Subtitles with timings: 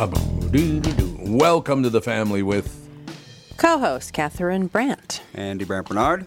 [0.00, 2.88] Welcome to the family with
[3.58, 5.20] Co host Catherine Brandt.
[5.34, 6.26] Andy Brandt Bernard.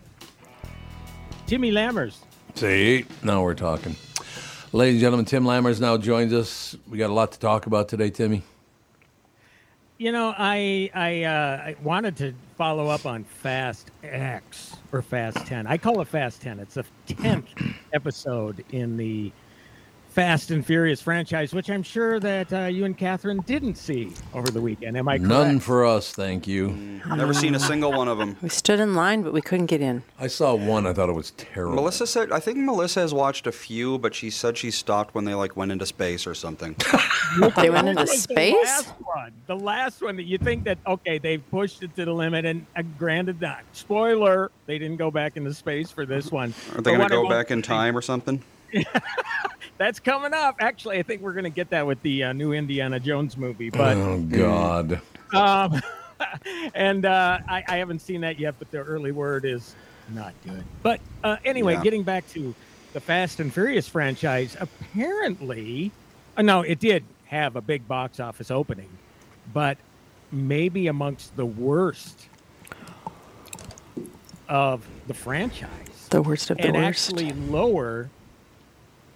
[1.47, 2.17] Timmy Lammers.
[2.53, 3.95] See, now we're talking.
[4.73, 6.77] Ladies and gentlemen, Tim Lammers now joins us.
[6.87, 8.43] We got a lot to talk about today, Timmy.
[9.97, 15.47] You know, I I, uh, I wanted to follow up on Fast X or Fast
[15.47, 15.65] Ten.
[15.65, 16.59] I call it Fast Ten.
[16.59, 17.47] It's the tenth
[17.91, 19.31] episode in the
[20.13, 24.51] Fast and Furious franchise, which I'm sure that uh, you and Catherine didn't see over
[24.51, 24.95] the weekend.
[24.95, 25.27] Am I correct?
[25.27, 26.69] None for us, thank you.
[27.07, 28.37] Never seen a single one of them.
[28.43, 30.03] We stood in line, but we couldn't get in.
[30.19, 30.85] I saw one.
[30.85, 31.73] I thought it was terrible.
[31.73, 35.25] Melissa said, I think Melissa has watched a few, but she said she stopped when
[35.25, 36.75] they like went into space or something.
[37.55, 38.53] They went into space?
[38.53, 42.05] The last one, the last one that you think that okay, they've pushed it to
[42.05, 46.31] the limit, and uh, granted that spoiler, they didn't go back into space for this
[46.31, 46.53] one.
[46.71, 48.43] Are But they going to go back in time or something?
[49.77, 50.55] That's coming up.
[50.59, 53.69] Actually, I think we're going to get that with the uh, new Indiana Jones movie,
[53.69, 53.97] but.
[53.97, 55.01] oh God!
[55.33, 55.81] Um,
[56.75, 59.75] and uh, I, I haven't seen that yet, but the early word is
[60.13, 60.63] not good.
[60.83, 61.83] But uh, anyway, Yeah.
[61.83, 62.53] getting back to
[62.93, 65.91] the Fast and Furious franchise, apparently,
[66.37, 68.89] uh, no, it did have a big box office opening,
[69.53, 69.77] but
[70.31, 72.27] maybe amongst the worst
[74.49, 77.09] of the franchise The worst of the and worst.
[77.09, 78.09] actually lower.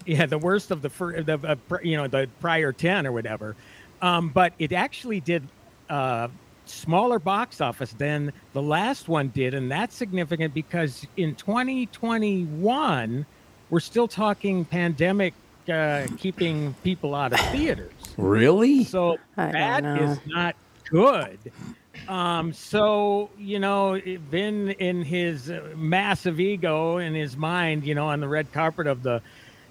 [0.07, 3.11] Yeah, the worst of the fir- the uh, pr- you know the prior ten or
[3.11, 3.55] whatever,
[4.01, 5.43] um, but it actually did
[5.89, 6.29] uh,
[6.65, 13.25] smaller box office than the last one did, and that's significant because in 2021
[13.69, 15.33] we're still talking pandemic
[15.69, 17.91] uh, keeping people out of theaters.
[18.17, 18.85] Really?
[18.85, 19.95] So I don't that know.
[20.03, 20.55] is not
[20.89, 21.37] good.
[22.07, 28.07] Um, so you know, Vin in his uh, massive ego in his mind, you know,
[28.07, 29.21] on the red carpet of the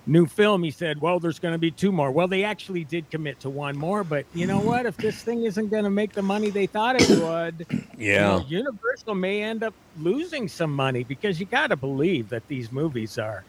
[0.07, 3.11] new film, he said, "Well, there's going to be two more." Well, they actually did
[3.11, 4.87] commit to one more, but you know what?
[4.87, 7.67] If this thing isn't going to make the money they thought it would,
[8.15, 8.27] you Yeah.
[8.27, 12.73] know, Universal may end up losing some money because you got to believe that these
[12.73, 13.47] movies are.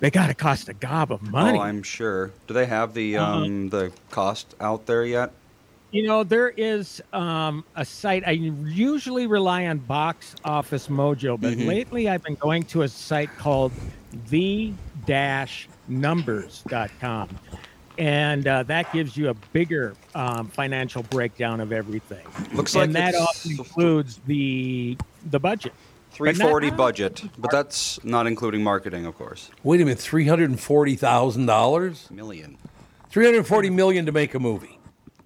[0.00, 1.58] They got to cost a gob of money.
[1.58, 2.34] Oh, I'm sure.
[2.46, 3.46] Do they have the Uh-huh.
[3.46, 5.41] um, the cost out there yet?
[5.92, 8.26] You know, there is um, a site.
[8.26, 11.66] I usually rely on Box Office Mojo, but Mhm.
[11.66, 13.72] lately I've been going to a site called
[14.30, 14.72] the
[15.06, 17.28] dash numbers.com.
[17.98, 22.24] And uh, that gives you a bigger um, financial breakdown of everything.
[22.54, 24.96] Looks like and that it's often includes the
[25.30, 25.74] the budget.
[26.18, 29.50] But not- 340 budget, but that's not including marketing, of course.
[29.62, 29.98] Wait a minute.
[29.98, 32.10] Three hundred and forty thousand dollars.
[32.10, 32.56] Million.
[33.10, 34.78] Three hundred forty million to make a movie.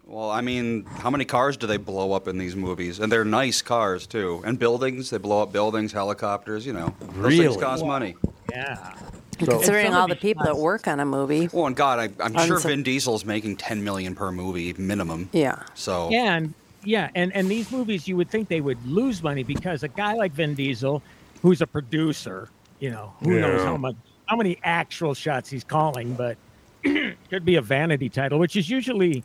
[0.07, 3.01] Well, I mean, how many cars do they blow up in these movies?
[3.01, 4.41] And they're nice cars too.
[4.45, 6.65] And buildings, they blow up buildings, helicopters.
[6.65, 7.39] You know, those Really?
[7.49, 8.15] things cost money.
[8.51, 8.95] Yeah.
[9.41, 11.49] So- Considering all the people that work on a movie.
[11.53, 14.73] Oh, and God, I, I'm On sure some- Vin Diesel's making 10 million per movie
[14.79, 15.29] minimum.
[15.33, 15.63] Yeah.
[15.75, 19.83] So And yeah, and and these movies you would think they would lose money because
[19.83, 21.03] a guy like Vin Diesel,
[21.43, 23.67] who's a producer, you know, who knows Yeah.
[23.67, 23.97] how much
[24.27, 26.37] how many actual shots he's calling, but
[27.29, 29.23] could be a vanity title, which is usually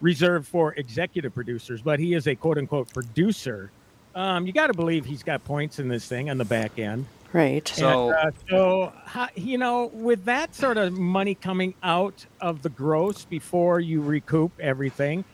[0.00, 3.70] reserved for executive producers, but he is a quote unquote producer.
[4.14, 7.06] Um, you got to believe he's got points in this thing on the back end.
[7.32, 7.66] Right.
[7.68, 12.62] So- And, uh, so how, you know, with that sort of money coming out of
[12.62, 15.24] the gross before you recoup everything,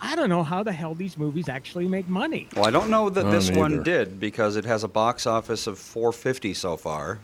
[0.00, 2.48] I don't know how the hell these movies actually make money.
[2.56, 5.26] Well, I don't know that I this don't one did because it has a box
[5.26, 7.20] office of 450 so far.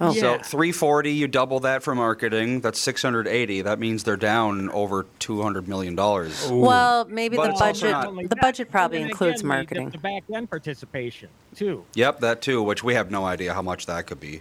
[0.00, 0.12] Oh.
[0.12, 0.42] So Yeah.
[0.42, 2.60] 340, you double that for marketing.
[2.60, 3.62] That's 680.
[3.62, 6.48] That means they're down over 200 million dollars.
[6.50, 7.90] Well, maybe But the budget
[8.22, 9.90] the that, budget probably and includes again, marketing.
[9.90, 11.84] The, back end participation too.
[11.94, 12.62] Yep, that too.
[12.62, 14.40] Which we have no idea how much that could be.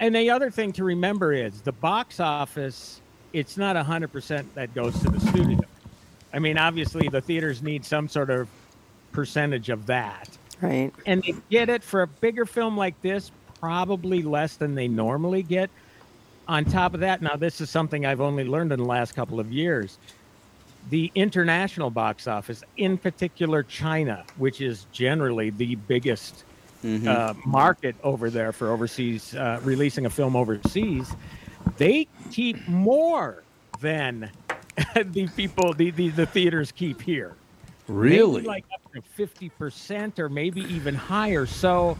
[0.00, 3.00] and the other thing to remember is the box office.
[3.32, 5.60] It's not hundred percent that goes to the studio.
[6.34, 8.46] I mean, obviously, the theaters need some sort of
[9.12, 10.28] percentage of that,
[10.60, 10.92] Right.
[11.06, 13.30] and they get it for a bigger film like this,
[13.62, 15.70] probably less than they normally get.
[16.48, 19.38] On top of that, now this is something I've only learned in the last couple
[19.38, 19.98] of years.
[20.90, 26.42] The international box office, in particular China, which is generally the biggest
[26.84, 31.14] uh, market over there for overseas uh, releasing a film overseas,
[31.76, 33.44] they keep more
[33.80, 34.28] than
[34.96, 37.36] the people the, the, the theaters keep here
[37.86, 38.36] Really?
[38.36, 41.46] maybe like up to fifty percent or maybe even higher.
[41.46, 41.98] So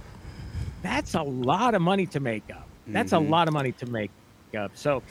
[0.83, 2.67] that's a lot of money to make up.
[2.89, 4.11] That's a lot of money to make
[4.59, 4.73] up.
[4.75, 5.03] So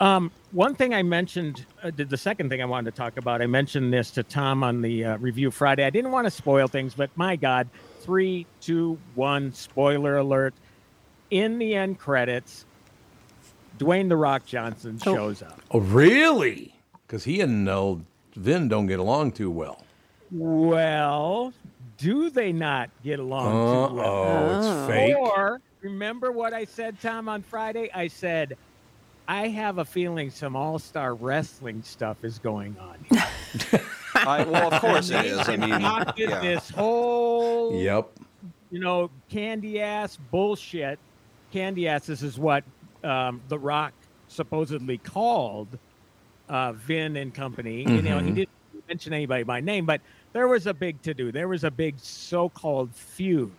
[0.00, 3.40] um, one thing I mentioned, uh, the, the second thing I wanted to talk about,
[3.40, 5.84] I mentioned this to Tom on the uh, review Friday.
[5.84, 7.68] I didn't want to spoil things, but my God,
[8.00, 10.54] three, two, one, spoiler alert.
[11.30, 12.64] In the end credits,
[13.78, 15.14] Dwayne the Rock Johnson Oh.
[15.14, 15.60] shows up.
[15.70, 16.74] oh, really?
[17.06, 17.94] Because he and uh,
[18.34, 19.84] Vin don't get along too well.
[20.30, 21.52] Well,
[22.02, 24.06] do they not get along Uh too well?
[24.06, 25.16] oh, it's fake.
[25.16, 27.90] Or remember what I said, Tom, on Friday?
[27.94, 28.56] I said,
[29.28, 32.96] I have a feeling some all star wrestling stuff is going on.
[33.08, 33.80] here."
[34.14, 35.48] I, well, of course it is.
[35.48, 36.40] I mean, yeah.
[36.40, 38.10] this whole, Yep.
[38.70, 40.98] you know, candy ass bullshit.
[41.52, 42.62] Candy ass, this is what
[43.04, 43.92] um, The Rock
[44.28, 45.78] supposedly called
[46.48, 47.82] uh, Vin and company.
[47.82, 48.34] You know, he Mhm.
[48.34, 48.48] didn't
[48.88, 50.00] mention anybody by name, but
[50.32, 51.32] there was a big to do.
[51.32, 53.52] There was a big so called feud.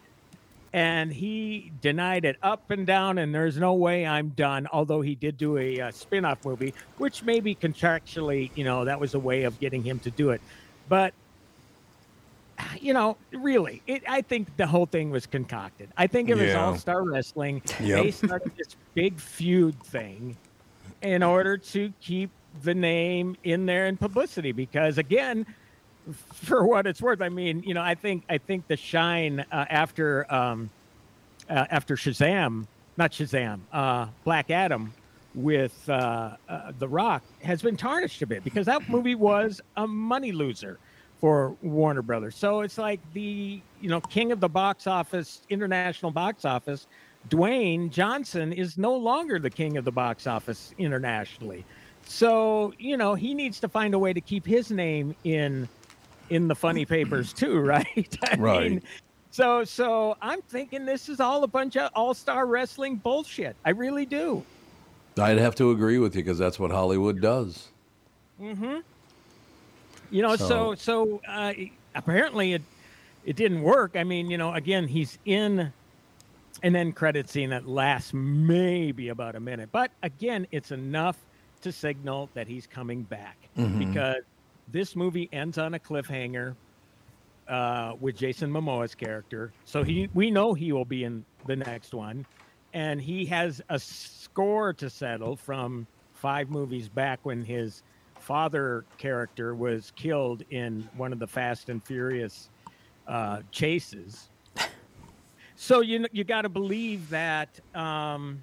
[0.75, 4.67] And he denied it up and down, and there's no way I'm done.
[4.71, 8.99] Although he did do a uh, spin off movie, which maybe contractually, you know, that
[8.99, 10.41] was a way of getting him to do it.
[10.89, 11.13] But
[12.79, 15.89] you know, really, it, I think the whole thing was concocted.
[15.97, 16.65] I think it was Yeah.
[16.65, 17.61] All Star Wrestling.
[17.79, 18.03] Yep.
[18.03, 20.37] They started this big feud thing
[21.01, 22.31] in order to keep
[22.63, 24.51] the name in there in publicity.
[24.51, 25.45] Because again,
[26.11, 29.65] for what it's worth, I mean, you know, I think I think the shine uh,
[29.69, 30.69] after um,
[31.49, 32.65] uh, after Shazam,
[32.97, 34.93] not Shazam, uh, Black Adam
[35.35, 39.87] with uh, uh, The Rock has been tarnished a bit because that movie was a
[39.87, 40.77] money loser
[41.19, 42.35] for Warner Brothers.
[42.35, 46.87] So it's like the you know king of the box office, international box office.
[47.29, 51.63] Dwayne Johnson is no longer the king of the box office internationally.
[52.05, 55.69] So you know he needs to find a way to keep his name in
[56.29, 58.17] in the funny papers too, right?
[58.31, 58.71] I Right.
[58.71, 58.81] mean,
[59.31, 63.55] so so I'm thinking this is all a bunch of all-star wrestling bullshit.
[63.65, 64.43] I really do.
[65.19, 67.67] I'd have to agree with you because that's what Hollywood does.
[68.41, 68.77] Mm-hmm.
[70.11, 71.53] You know, So- so so, uh,
[71.95, 72.61] apparently it
[73.25, 73.95] it didn't work.
[73.95, 75.71] I mean, you know, again, he's in
[76.61, 81.17] an end credit scene that lasts maybe about a minute, but again, it's enough
[81.61, 84.23] to signal that he's coming back because
[84.71, 86.55] this movie ends on a cliffhanger
[87.47, 89.51] uh, with Jason Momoa's character.
[89.65, 92.25] So he we know he will be in the next one,
[92.73, 97.83] and he has a score to settle from five movies back when his
[98.19, 102.49] father character was killed in one of the Fast and Furious
[103.07, 104.29] uh, chases.
[105.55, 108.41] So you you got to believe that um,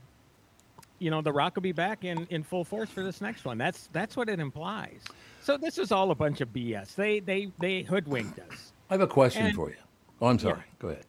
[1.01, 3.59] you know the Rock will be back in in full force for this next one.
[3.59, 5.03] That's that's what it implies.
[5.41, 6.95] So this is all a bunch of BS.
[6.95, 8.73] They they they hoodwinked us.
[8.91, 9.77] I have a question And- for you.
[10.21, 10.63] Oh, I'm sorry.
[10.79, 11.07] Go ahead.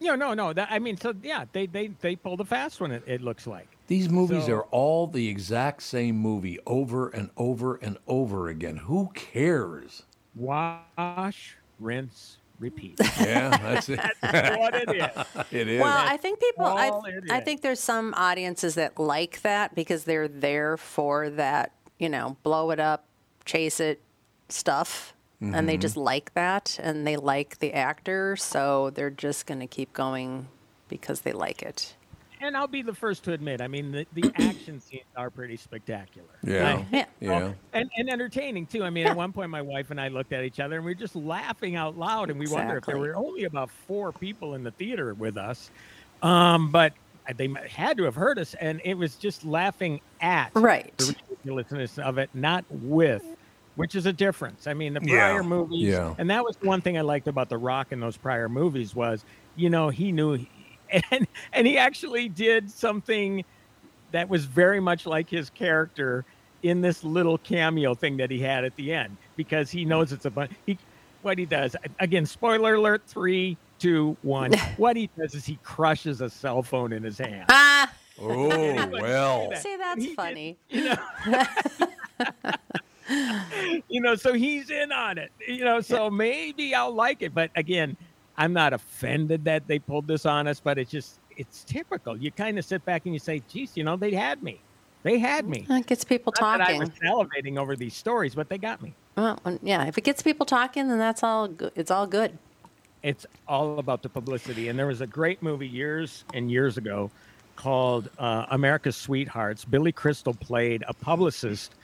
[0.00, 0.52] No, no, no.
[0.52, 2.90] That, I mean, so yeah, they they they pulled a fast one.
[2.90, 3.68] It, it looks like.
[3.86, 8.76] These movies So- are all the exact same movie over and over and over again.
[8.78, 10.02] Who cares?
[10.34, 12.98] Wash, rinse, repeat.
[13.20, 14.00] Yeah, that's it.
[14.20, 15.44] That's what it is.
[15.52, 15.80] it is.
[15.80, 16.66] Well, I think people.
[16.66, 16.90] I,
[17.30, 21.72] I think there's some audiences that like that because they're there for that.
[21.98, 23.04] You know, blow it up,
[23.44, 24.00] chase it,
[24.48, 25.66] stuff, and Mm-hmm.
[25.66, 29.92] they just like that, and they like the actor, so they're just going to keep
[29.92, 30.48] going
[30.88, 31.94] because they like it.
[32.40, 35.56] And I'll be the first to admit, I mean, the, the action scenes are pretty
[35.56, 36.28] spectacular.
[36.42, 36.74] yeah.
[36.74, 36.86] Right?
[36.92, 37.04] Yeah.
[37.20, 37.52] Yeah.
[37.72, 38.84] And, and entertaining too.
[38.84, 40.90] I mean, at one point, my wife and I looked at each other and we
[40.92, 42.30] were just laughing out loud.
[42.30, 45.70] And we wonder if there were only about four people in the theater with us.
[46.22, 46.92] Um, but
[47.36, 48.54] they had to have heard us.
[48.54, 50.96] And it was just laughing at Right.
[50.98, 53.24] the ridiculousness of it, not with,
[53.76, 54.66] which is a difference.
[54.66, 55.30] I mean, the Yeah.
[55.30, 56.14] prior movies, Yeah.
[56.18, 59.24] and that was one thing I liked about The Rock in those prior movies was,
[59.56, 60.38] you know, he knew,
[61.10, 63.44] and and he actually did something
[64.12, 66.24] that was very much like his character
[66.62, 70.24] in this little cameo thing that he had at the end because he knows it's
[70.24, 70.52] a bunch.
[70.66, 70.78] He,
[71.22, 74.52] what he does again, spoiler alert: three, two, one.
[74.76, 77.46] what he does is he crushes a cell phone in his hand.
[77.50, 79.50] Ah, Oh well.
[79.56, 80.56] See, that's He did- funny.
[83.88, 85.30] you know, so he's in on it.
[85.46, 87.34] You know, so maybe I'll like it.
[87.34, 87.96] But again,
[88.36, 92.16] I'm not offended that they pulled this on us, but it's just it's typical.
[92.16, 94.60] You kind of sit back and you say, geez, you know, they had me.
[95.02, 95.66] They had me.
[95.68, 98.94] It gets people Not that I was salivating over these stories, but they got me.
[99.16, 101.48] Well, yeah, if it gets people talking, then that's all.
[101.48, 101.72] Good.
[101.74, 102.38] It's all good.
[103.04, 104.68] It's all about the publicity.
[104.68, 107.10] And there was a great movie years and years ago
[107.54, 109.64] called uh, America's Sweethearts.
[109.64, 111.74] Billy Crystal played a publicist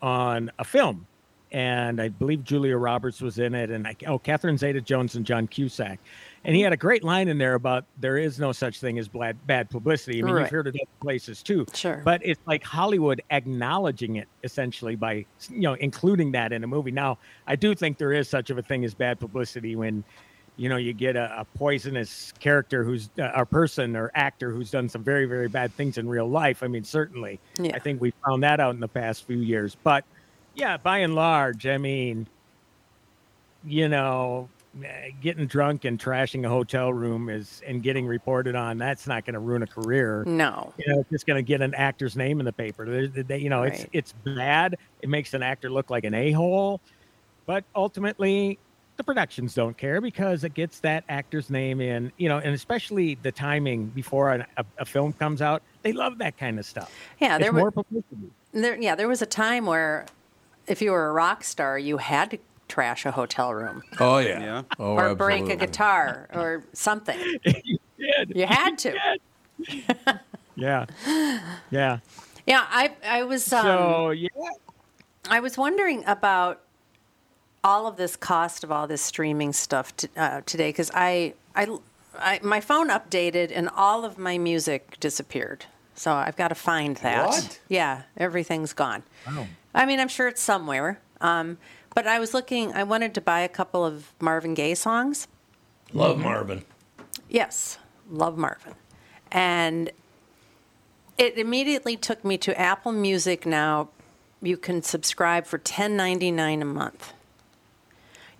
[0.00, 1.06] on a film.
[1.52, 5.26] And I believe Julia Roberts was in it, and I, oh, Catherine Zeta Jones and
[5.26, 5.98] John Cusack.
[6.44, 9.06] And he had a great line in there about there is no such thing as
[9.06, 10.20] bad, bad publicity.
[10.20, 10.40] I mean, Right.
[10.40, 11.66] you've heard it other places too.
[11.74, 12.00] Sure.
[12.02, 16.90] But it's like Hollywood acknowledging it essentially by, you know, including that in a movie.
[16.90, 20.02] Now, I do think there is such of a thing as bad publicity when
[20.56, 24.70] you know you get a, a poisonous character who's uh, a person or actor who's
[24.70, 27.72] done some very very bad things in real life i mean certainly Yeah.
[27.74, 30.04] i think we found that out in the past few years but
[30.54, 32.26] yeah by and large i mean
[33.64, 34.48] you know
[34.84, 39.24] eh, getting drunk and trashing a hotel room is and getting reported on that's not
[39.24, 40.72] going to ruin a career No.
[40.78, 42.84] you know, it's just going to get an actor's name in the paper.
[42.84, 44.76] There- they- you know, it's it's bad.
[45.00, 46.80] It makes an actor look like an a hole,
[47.46, 48.58] but ultimately,
[48.96, 52.12] the productions don't care because it gets that actor's name in.
[52.16, 56.18] You know, and especially the timing before an, a, a film comes out, they love
[56.18, 56.92] that kind of stuff.
[57.20, 58.30] Yeah, it's there more publicity.
[58.52, 58.76] there.
[58.80, 60.06] Yeah, there was a time where,
[60.66, 64.40] if you were a rock star, you had to trash a hotel room Oh yeah.
[64.40, 64.62] Yeah.
[64.78, 67.18] Oh, or break a guitar or something.
[67.98, 68.98] Yeah, You had to.
[70.56, 70.86] yeah,
[71.70, 71.98] yeah.
[72.46, 74.28] Yeah, I I was um, So yeah,
[75.28, 76.61] I was wondering about
[77.64, 81.66] all of this cost of all this streaming stuff to, uh, today because I, I
[82.18, 85.66] I my phone updated and all of my music disappeared.
[85.94, 87.26] So I've got to find that.
[87.26, 87.60] What?
[87.68, 89.02] Yeah, everything's gone.
[89.26, 89.46] Wow.
[89.74, 91.00] I mean, I'm sure it's somewhere.
[91.20, 91.58] Um,
[91.94, 92.72] but I was looking.
[92.72, 95.28] I wanted to buy a couple of Marvin Gaye songs.
[95.92, 96.64] Love Marvin.
[97.28, 97.78] Yes,
[98.10, 98.74] love Marvin.
[99.30, 99.90] And
[101.18, 103.88] it immediately took me to Apple Music now.
[104.40, 107.12] You can subscribe for $10.99 a month.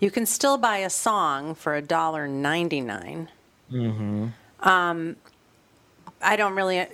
[0.03, 3.29] You can still buy a song for $1.99.
[3.71, 4.27] Mm-hmm.
[4.69, 5.17] Um,
[6.21, 6.87] I don't really, uh,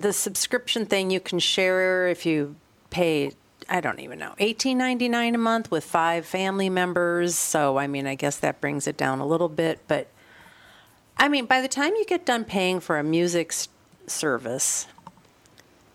[0.00, 2.56] the subscription thing you can share if you
[2.90, 3.30] pay,
[3.68, 7.36] I don't even know, $18.99 a month with five family members.
[7.36, 9.78] So, I mean, I guess that brings it down a little bit.
[9.86, 10.08] But
[11.16, 13.68] I mean, by the time you get done paying for a music s-
[14.08, 14.88] service,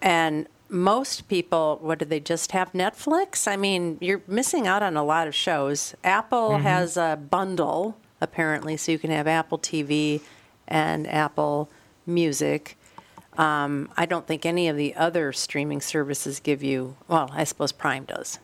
[0.01, 3.47] and most people, what do they just have Netflix?
[3.47, 5.93] I mean, you're missing out on a lot of shows.
[6.03, 10.21] Apple has a bundle, apparently, so you can have Apple TV
[10.67, 11.69] and Apple
[12.07, 12.77] Music.
[13.37, 17.71] Um, I don't think any of the other streaming services give you, well, I suppose
[17.71, 18.39] Prime does.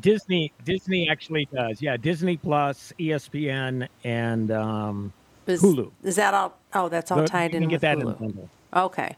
[0.00, 1.82] Disney Disney actually does.
[1.82, 5.12] Yeah, Disney Plus, ESPN, and um,
[5.46, 5.90] Is, Hulu.
[6.02, 6.58] Is that all?
[6.72, 8.06] Oh, that's all you tied can in get with that in Hulu.
[8.06, 8.50] the bundle.
[8.74, 9.16] Okay.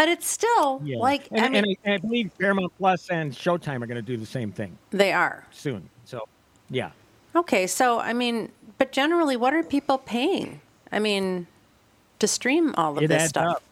[0.00, 0.96] But it's still Yeah.
[0.96, 4.02] like, and, I mean, and I, I believe Paramount Plus and Showtime are going to
[4.02, 5.44] do the same thing they are.
[5.50, 5.90] soon.
[6.06, 6.26] So,
[6.70, 6.92] yeah,
[7.36, 10.62] Okay, so I mean, but generally, what are people paying?
[10.90, 11.46] I mean,
[12.18, 13.56] to stream all of it this adds stuff.
[13.56, 13.62] up.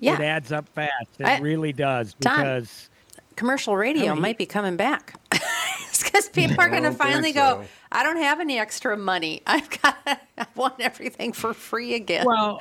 [0.00, 0.90] Yeah, It adds up fast.
[1.20, 2.90] It I- really does Tom, because
[3.36, 7.62] commercial radio many- might be coming back because people are going to finally go.
[7.92, 9.42] I don't have any extra money.
[9.46, 9.96] I've got.
[10.06, 12.26] I want everything for free again.
[12.26, 12.58] well,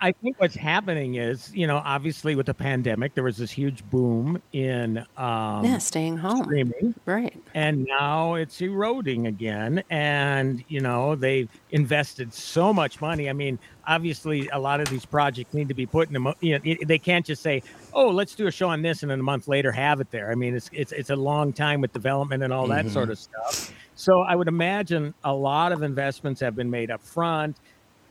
[0.00, 3.84] I think what's happening is you know obviously with the pandemic there was this huge
[3.90, 6.44] boom in um, yeah, staying home.
[6.44, 6.94] streaming.
[7.04, 7.36] Right.
[7.54, 13.58] and now it's eroding again and you know they've invested so much money i mean
[13.86, 16.74] obviously a lot of these projects need to be put in the mo- you know
[16.86, 17.62] they can't just say
[17.92, 20.30] oh let's do a show on this and then a month later have it there
[20.30, 23.18] i mean it's it's, it's a long time with development and all that sort of
[23.18, 27.56] stuff so i would imagine a lot of investments have been made up front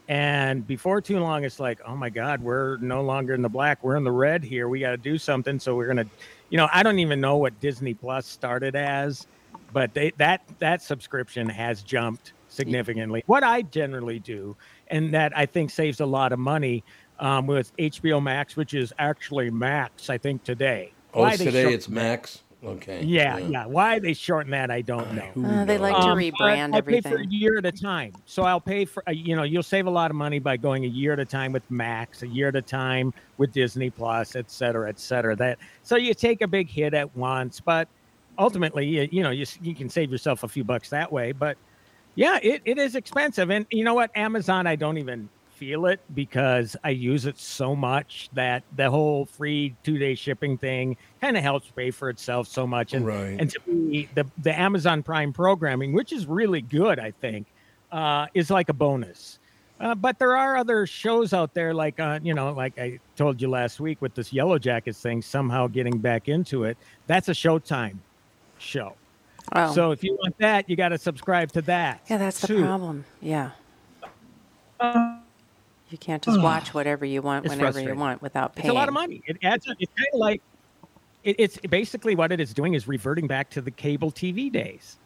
[0.08, 3.84] and before too long, it's like, oh my God, we're no longer in the black.
[3.84, 4.70] We're in the red here.
[4.70, 5.60] We got to do something.
[5.60, 6.08] So we're going to,
[6.50, 9.28] you know, I don't even know what Disney Plus started as,
[9.74, 13.24] but they, that that subscription has jumped significantly.
[13.26, 14.56] What I generally do,
[14.88, 16.86] and that I think saves a lot of money
[17.20, 20.94] um, with HBO Max, which is actually Max, I think today.
[21.14, 22.44] Oh, Why today it's Max.
[22.66, 23.04] Okay.
[23.04, 23.66] yeah, yeah.
[23.66, 25.32] Why they shorten that, I don't know.
[25.48, 26.06] Uh, they like knows?
[26.06, 28.14] to Um, rebrand I, I pay for a year at a time.
[28.26, 30.84] So I'll pay for, uh, you know, you'll save a lot of money by going
[30.84, 34.36] a year at a time with Max, a year at a time with Disney Plus,
[34.36, 35.36] et cetera, et cetera.
[35.36, 37.88] That so you take a big hit at once, but
[38.38, 41.32] ultimately, you, you know, you you can save yourself a few bucks that way.
[41.32, 41.58] But
[42.16, 44.10] yeah, it, it is expensive, and you know what?
[44.16, 49.26] Amazon, I don't even feel it because I use it so much that the whole
[49.26, 52.94] free two day shipping thing kind of helps pay for itself so much.
[52.94, 53.36] And Right.
[53.40, 57.48] and to me, the the Amazon Prime programming, which is really good, I think,
[57.92, 59.40] uh, is like a bonus.
[59.80, 63.42] Uh, but there are other shows out there, like uh, you know, like I told
[63.42, 66.78] you last week with this Yellow Jackets thing, somehow getting back into it.
[67.08, 67.98] That's a Showtime
[68.60, 68.94] show.
[69.54, 69.74] Oh.
[69.74, 72.02] So if you want that, you got to subscribe to that.
[72.10, 73.06] yeah, that's the problem.
[73.22, 73.52] Yeah.
[75.90, 78.66] You can't just watch whatever you want It's whenever you want without paying.
[78.68, 79.22] It's a lot of money.
[79.26, 79.68] It adds.
[79.70, 79.78] up.
[79.80, 80.42] It's kind of like
[81.24, 84.98] it, it's basically what it is doing is reverting back to the cable TV days,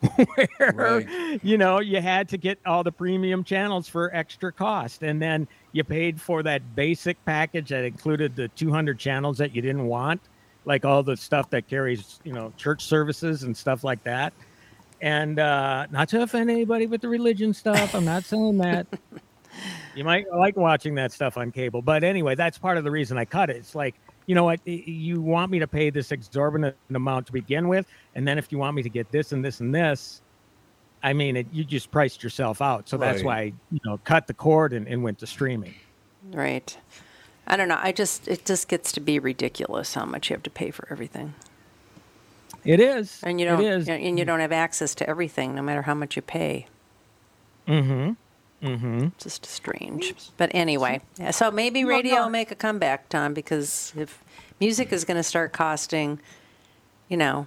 [0.34, 1.44] where Right.
[1.44, 5.46] you know you had to get all the premium channels for extra cost, and then
[5.72, 10.22] you paid for that basic package that included the 200 channels that you didn't want,
[10.64, 14.32] like all the stuff that carries you know church services and stuff like that.
[15.02, 18.86] And uh, not to offend anybody with the religion stuff, I'm not saying that.
[20.00, 23.18] You might like watching that stuff on cable, but anyway, that's part of the reason
[23.18, 23.56] I cut it.
[23.56, 27.68] It's like, you know what, you want me to pay this exorbitant amount to begin
[27.68, 30.22] with, and then if you want me to get this and this and this,
[31.02, 32.88] I mean, it, you just priced yourself out.
[32.88, 35.74] So that's why I, you know, cut the cord and, and went to streaming.
[36.32, 36.74] Right.
[37.46, 37.78] I don't know.
[37.78, 40.88] I just it just gets to be ridiculous how much you have to pay for
[40.90, 41.34] everything,
[42.64, 43.86] It is, and you don't It is.
[43.86, 46.68] and you don't have access to everything, no matter how much you pay.
[47.68, 48.12] Mm-hmm.
[48.62, 49.08] Mm-hmm.
[49.18, 50.14] Just strange.
[50.36, 51.00] But anyway,
[51.30, 54.22] so maybe radio will make a comeback, Tom, because if
[54.60, 56.20] music is going to start costing,
[57.08, 57.46] you know,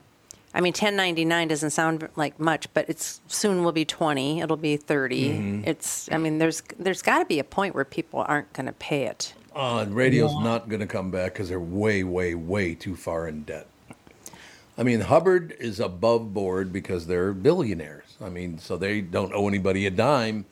[0.55, 4.39] I mean, ten ninety nine doesn't sound like much, but it's soon will be twenty.
[4.39, 6.11] It'll be 30 It's.
[6.11, 9.05] I mean, there's there's got to be a point where people aren't going to pay
[9.05, 9.33] it.
[9.55, 13.43] Uh, radio's not going to come back because they're way, way, way too far in
[13.43, 13.67] debt.
[14.77, 18.17] I mean, Hubbard is above board because they're billionaires.
[18.19, 20.45] I mean, so they don't owe anybody a dime.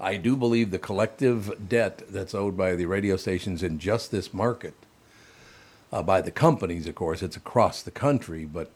[0.00, 4.34] I do believe the collective debt that's owed by the radio stations in just this
[4.34, 4.74] market,
[5.92, 8.70] uh, by the companies, of course, it's across the country, but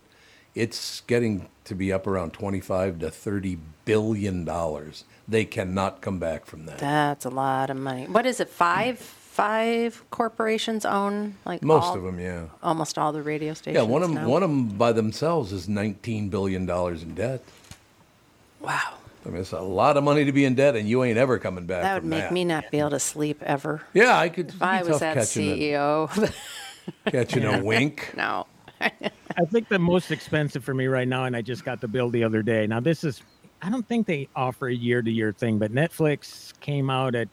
[0.54, 5.04] it's getting to be up around 25 to 30 billion dollars.
[5.26, 6.78] They cannot come back from that.
[6.78, 8.06] That's a lot of money.
[8.06, 8.48] What is it?
[8.48, 12.46] Five five corporations own like Most all- of them, yeah.
[12.62, 13.76] almost all the radio stations.
[13.76, 14.28] Yeah, one of them, now?
[14.28, 17.42] one of them by themselves is nineteen billion dollars in debt.
[18.60, 21.18] Wow, I mean, it's a lot of money to be in debt, and you ain't
[21.18, 21.82] ever coming back.
[21.82, 22.32] that would from make that.
[22.32, 23.82] me not be able to sleep ever.
[23.92, 24.50] Yeah, I could.
[24.50, 26.32] If I was that CEO,
[27.06, 28.12] a, catching a wink.
[28.16, 28.46] no.
[28.80, 32.10] I think the most expensive for me right now, and I just got the bill
[32.10, 32.66] the other day.
[32.66, 33.22] Now, this is,
[33.60, 37.28] I don't think they offer a year to year thing, but Netflix came out at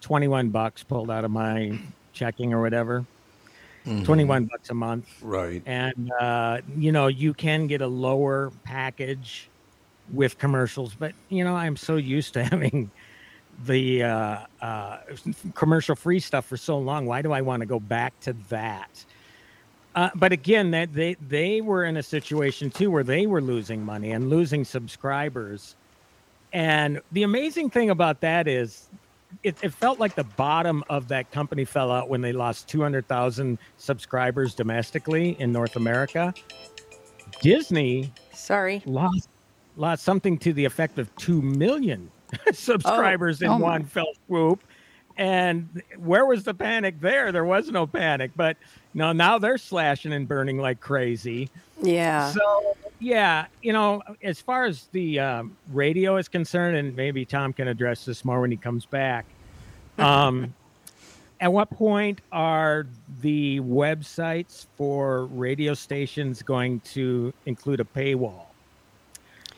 [0.00, 1.78] 21 bucks pulled out of my
[2.12, 3.04] checking or whatever.
[4.04, 5.08] 21 bucks a month.
[5.22, 5.62] Right.
[5.64, 9.48] And, uh, you know, you can get a lower package
[10.12, 12.90] with commercials, but, you know, I'm so used to having
[13.64, 14.98] the uh, uh,
[15.54, 17.06] commercial free stuff for so long.
[17.06, 19.04] Why do I want to go back to that?
[19.94, 23.84] Uh, but again, that they they were in a situation too where they were losing
[23.84, 25.74] money and losing subscribers.
[26.52, 28.88] And the amazing thing about that is,
[29.42, 33.58] it, it felt like the bottom of that company fell out when they lost 200,000
[33.76, 36.32] subscribers domestically in North America.
[37.42, 38.82] Disney Sorry.
[38.86, 39.28] lost
[39.78, 42.10] lost something to the effect of 2 million
[42.52, 43.70] subscribers in Oh my.
[43.70, 44.60] one fell swoop
[45.16, 48.56] and where was the panic there there was no panic but
[48.94, 51.48] no now they're slashing and burning like crazy
[51.80, 52.30] Yeah.
[52.32, 57.52] so yeah you know as far as the um, radio is concerned and maybe tom
[57.52, 59.24] can address this more when he comes back
[59.98, 60.52] um,
[61.40, 62.86] at what point are
[63.22, 68.42] the websites for radio stations going to include a paywall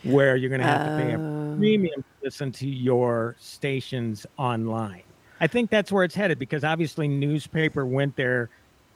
[0.02, 1.54] where you're going to have to pay a oh.
[1.58, 5.02] premium to listen to your stations online
[5.40, 8.48] i think that's where it's headed because obviously newspaper went there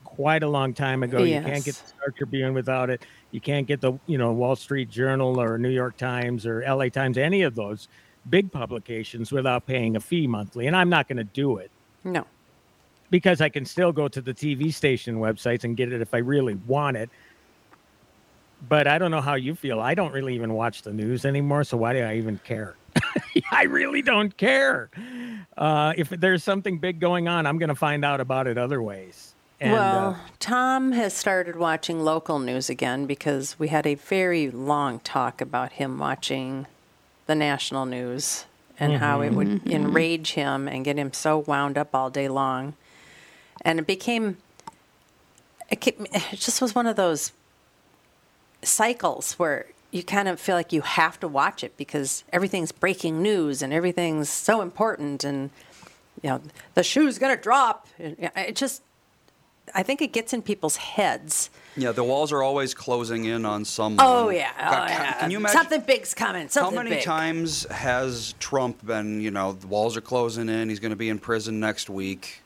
[0.03, 1.43] quite a long time ago Yes.
[1.43, 4.55] you can't get the star tribune without it you can't get the you know wall
[4.55, 7.87] street journal or new york times or la times any of those
[8.29, 11.69] big publications without paying a fee monthly and i'm not going to do it
[12.05, 12.25] no.
[13.09, 16.19] because I can still go to the TV station websites and get it if I
[16.19, 17.09] really want it.
[18.67, 19.79] But I don't know how you feel.
[19.79, 22.75] I don't really even watch the news anymore, so why do I even care?
[23.51, 24.89] I really don't care.
[25.57, 28.81] Uh, if there's something big going on, I'm going to find out about it other
[28.81, 29.33] ways.
[29.59, 34.49] And, well, uh, Tom has started watching local news again because we had a very
[34.49, 36.67] long talk about him watching
[37.25, 38.45] the national news
[38.77, 42.73] and how it would enrage him and get him so wound up all day long.
[43.61, 44.37] And it became,
[45.69, 47.31] it, ca- it just was one of those
[48.65, 53.21] cycles where you kind of feel like you have to watch it because everything's breaking
[53.21, 55.49] news and everything's so important and
[56.21, 56.41] you know,
[56.73, 57.87] the shoe's going to drop.
[57.99, 58.81] It just,
[59.73, 61.49] I think it gets in people's heads.
[61.77, 64.05] Yeah, the walls are always closing in on someone.
[64.05, 65.19] Oh yeah, oh, yeah.
[65.19, 65.57] Can you imagine?
[65.57, 66.49] something big's coming?
[66.53, 67.03] How many big.
[67.03, 71.09] times has Trump been, you know, the walls are closing in, he's going to be
[71.09, 72.41] in prison next week?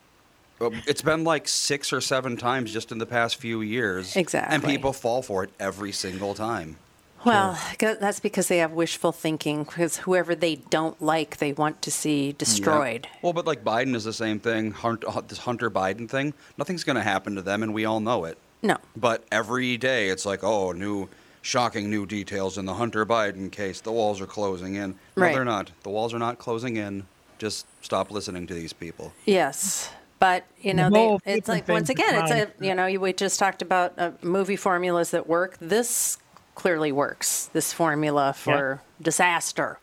[0.60, 4.14] It's been like six or seven times just in the past few years.
[4.16, 4.54] Exactly.
[4.54, 6.76] And people fall for it every single time.
[7.24, 9.64] Well, go- that's because they have wishful thinking.
[9.64, 13.06] Because whoever they don't like, they want to see destroyed.
[13.10, 13.18] Yeah.
[13.22, 14.70] Well, but like Biden is the same thing.
[14.72, 18.00] Hunter, uh, this Hunter Biden thing, nothing's going to happen to them, and we all
[18.00, 18.38] know it.
[18.62, 18.76] No.
[18.96, 21.08] But every day it's like, oh, new,
[21.42, 23.80] shocking new details in the Hunter Biden case.
[23.80, 24.90] The walls are closing in.
[25.16, 25.34] No, Right.
[25.34, 25.70] they're not.
[25.82, 27.06] The walls are not closing in.
[27.38, 29.12] Just stop listening to these people.
[29.24, 29.90] Yes,
[30.20, 33.12] but you know, The they, it's like once again, it's a you know, you- we
[33.12, 35.56] just talked about uh, movie formulas that work.
[35.60, 36.18] This
[36.54, 37.46] clearly works.
[37.52, 39.78] This formula for disaster.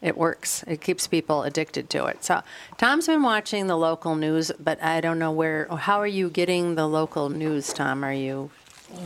[0.00, 0.64] It works.
[0.66, 2.24] It keeps people addicted to it.
[2.24, 2.40] So
[2.78, 5.66] Tom's been watching the local news, but I don't know where.
[5.68, 8.02] How are you getting the local news, Tom?
[8.02, 8.50] Are you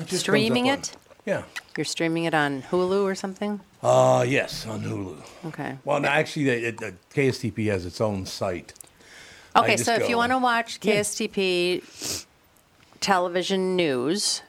[0.00, 0.96] It just streaming up on- it?
[1.26, 1.42] Yeah.
[1.76, 3.58] You're streaming it on Hulu or something?
[3.82, 5.16] Uh, yes, on Hulu.
[5.46, 5.78] Okay.
[5.84, 8.74] Well, no, actually, the, it, the KSTP has its own site.
[9.54, 12.26] I Okay, just so if you want to watch KSTP
[13.00, 14.42] television news,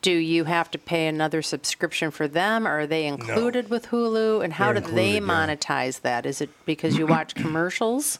[0.00, 2.66] do you have to pay another subscription for them?
[2.66, 4.42] Or are they included with Hulu?
[4.42, 5.56] And how They're do they included, yeah.
[5.56, 6.26] monetize that?
[6.26, 8.18] Is it because you watch commercials?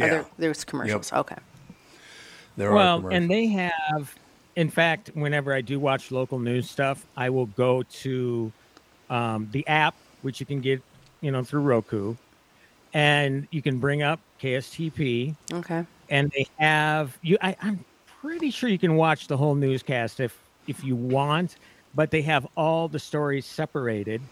[0.00, 0.08] Are Yeah.
[0.08, 1.12] there, there's commercials.
[1.12, 1.36] Okay.
[2.56, 3.16] There are Well, commercials.
[3.22, 4.14] and they have,
[4.56, 8.52] in fact, whenever I do watch local news stuff, I will go to
[9.10, 10.82] um, the app, which you can get,
[11.20, 12.14] you know, through Roku,
[12.96, 15.84] and you can bring up KSTP, Okay.
[16.08, 17.36] and they have you.
[17.42, 17.84] I, I'm
[18.22, 20.34] pretty sure you can watch the whole newscast if
[20.66, 21.56] if you want,
[21.94, 24.22] but they have all the stories separated,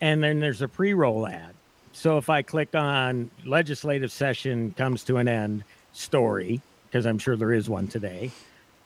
[0.00, 1.52] and then there's a pre-roll ad.
[1.92, 7.34] So if I click on legislative session comes to an end story, because I'm sure
[7.36, 8.30] there is one today,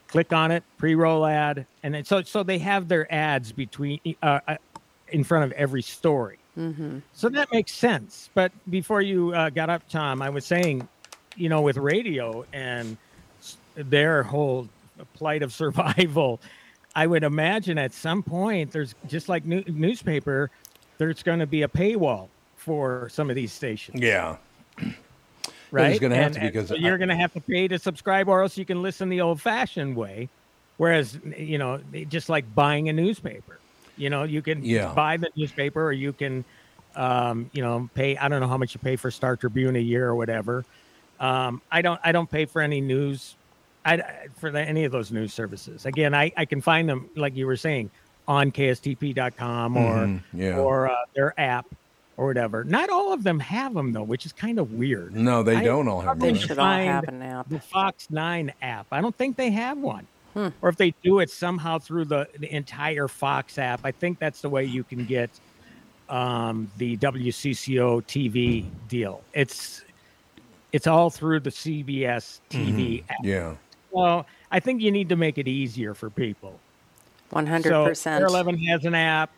[0.09, 4.41] click on it, pre-roll ad, and then, so so they have their ads between uh,
[4.49, 4.57] uh,
[5.09, 6.39] in front of every story.
[7.13, 8.31] So that makes sense.
[8.35, 10.89] But before you uh, got up, Tom, I was saying,
[11.37, 12.97] you know, with radio and
[13.75, 14.69] their whole
[15.15, 16.41] plight of survival,
[16.95, 20.51] I would imagine at some point there's just like new- newspaper,
[20.99, 24.37] there's going to be a paywall for some of these stations, yeah.
[25.71, 25.89] right?
[25.89, 28.29] there's gonna have to because so I- you're going to have to pay to subscribe,
[28.29, 30.29] or else you can listen the old-fashioned way.
[30.79, 33.59] Whereas, you know, just like buying a newspaper,
[33.97, 34.93] you know, you can Yeah.
[34.95, 36.45] buy the newspaper, or you can,
[36.95, 38.17] um, you know, pay.
[38.17, 40.65] I don't know how much you pay for Star Tribune a year or whatever.
[41.21, 42.01] Um, I don't.
[42.05, 43.37] I don't pay for any news.
[43.85, 44.03] I
[44.37, 45.87] for the, any of those news services.
[45.87, 47.91] Again, I, I can find them like you were saying
[48.29, 50.59] on KSTP.com or Mhm, yeah.
[50.59, 51.67] or uh, their app
[52.17, 52.65] or whatever.
[52.65, 55.15] Not all of them have them though, which is kind of weird.
[55.15, 57.49] No, they I don't all have They should all have an app.
[57.49, 58.87] The Fox Nine app.
[58.91, 60.07] I don't think they have one.
[60.37, 60.49] Hmm.
[60.61, 64.43] Or if they do it somehow through the, the entire Fox app, I think that's
[64.43, 65.31] the way you can get
[66.11, 69.23] um, the WCCO TV deal.
[69.33, 69.83] It's
[70.73, 73.03] it's all through the CBS TV.
[73.03, 73.25] Mm-hmm.
[73.25, 73.55] Yeah.
[73.91, 76.61] Well, I think you need to make it easier for people.
[77.31, 78.21] One hundred percent.
[78.21, 79.31] KARE 11 has an app.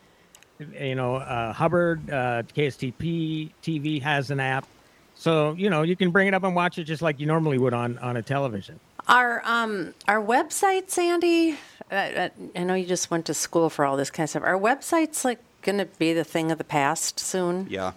[0.77, 4.67] You know, uh, Hubbard, uh, KSTP TV has an app.
[5.15, 7.57] So, you know, you can bring it up and watch it just like you normally
[7.57, 8.77] would on, on a television.
[9.09, 11.57] Our um our website, Sandy.
[11.91, 14.43] Uh, uh, I know you just went to school for all this kind of stuff.
[14.43, 17.65] Our website's like going to be the thing of the past soon.
[17.69, 17.93] Yeah.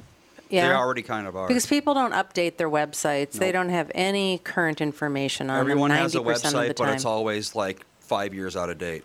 [0.48, 0.68] Yeah.
[0.68, 1.46] They already kind of are.
[1.46, 3.32] Because people don't update their websites.
[3.32, 5.98] They don't have any current information on Everyone them.
[5.98, 9.04] has a 90% of the website, but it's always like five years out of date.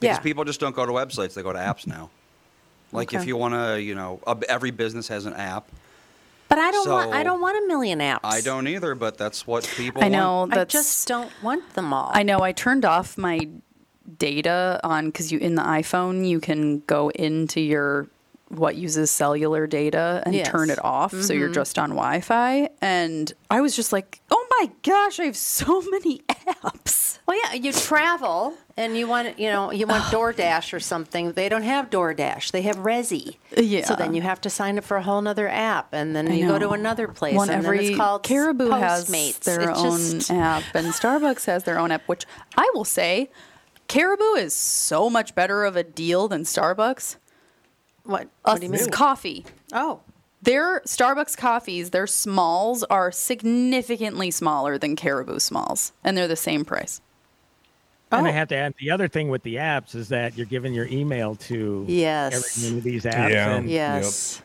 [0.00, 0.18] Because Yeah.
[0.20, 2.08] people just don't go to websites; they go to apps now.
[2.92, 5.68] Like if you want to, you know, every business has an app.
[6.54, 7.12] But I don't want.
[7.12, 8.20] I don't want a million apps.
[8.22, 10.04] I don't either, but that's what people.
[10.04, 10.56] I know Want.
[10.56, 12.12] I just don't want them all.
[12.14, 13.40] I know I turned off my
[14.18, 18.06] data on because you in the iPhone you can go into your
[18.48, 20.48] what uses cellular data and Yes.
[20.48, 21.54] turn it off so you're Mm-hmm.
[21.54, 26.20] just on Wi-Fi and I was just like oh my gosh I have so many
[26.46, 31.32] apps Well, yeah, you travel and you want, you know, you want DoorDash or something.
[31.32, 32.50] They don't have DoorDash.
[32.50, 33.36] They have Resi.
[33.56, 33.84] Yeah.
[33.84, 36.34] So then you have to sign up for a whole other app, and then I
[36.34, 39.40] you go to another place, One and every it's called Caribou has Postmates.
[39.40, 42.06] their It's own just- app, and Starbucks has their own app.
[42.08, 42.24] Which
[42.58, 43.30] I will say,
[43.88, 47.16] Caribou is so much better of a deal than Starbucks.
[48.04, 48.28] What?
[48.42, 48.90] What do you mean?
[48.90, 49.46] Coffee.
[49.72, 50.00] Oh,
[50.44, 56.64] Their Starbucks coffees, their smalls are significantly smaller than Caribou smalls, and they're the same
[56.66, 57.00] price.
[58.12, 58.32] And I Oh.
[58.34, 61.34] have to add the other thing with the apps is that you're giving your email
[61.36, 62.34] to Yes.
[62.58, 63.30] every one of these apps.
[63.30, 63.54] Yeah.
[63.56, 64.42] And, yes.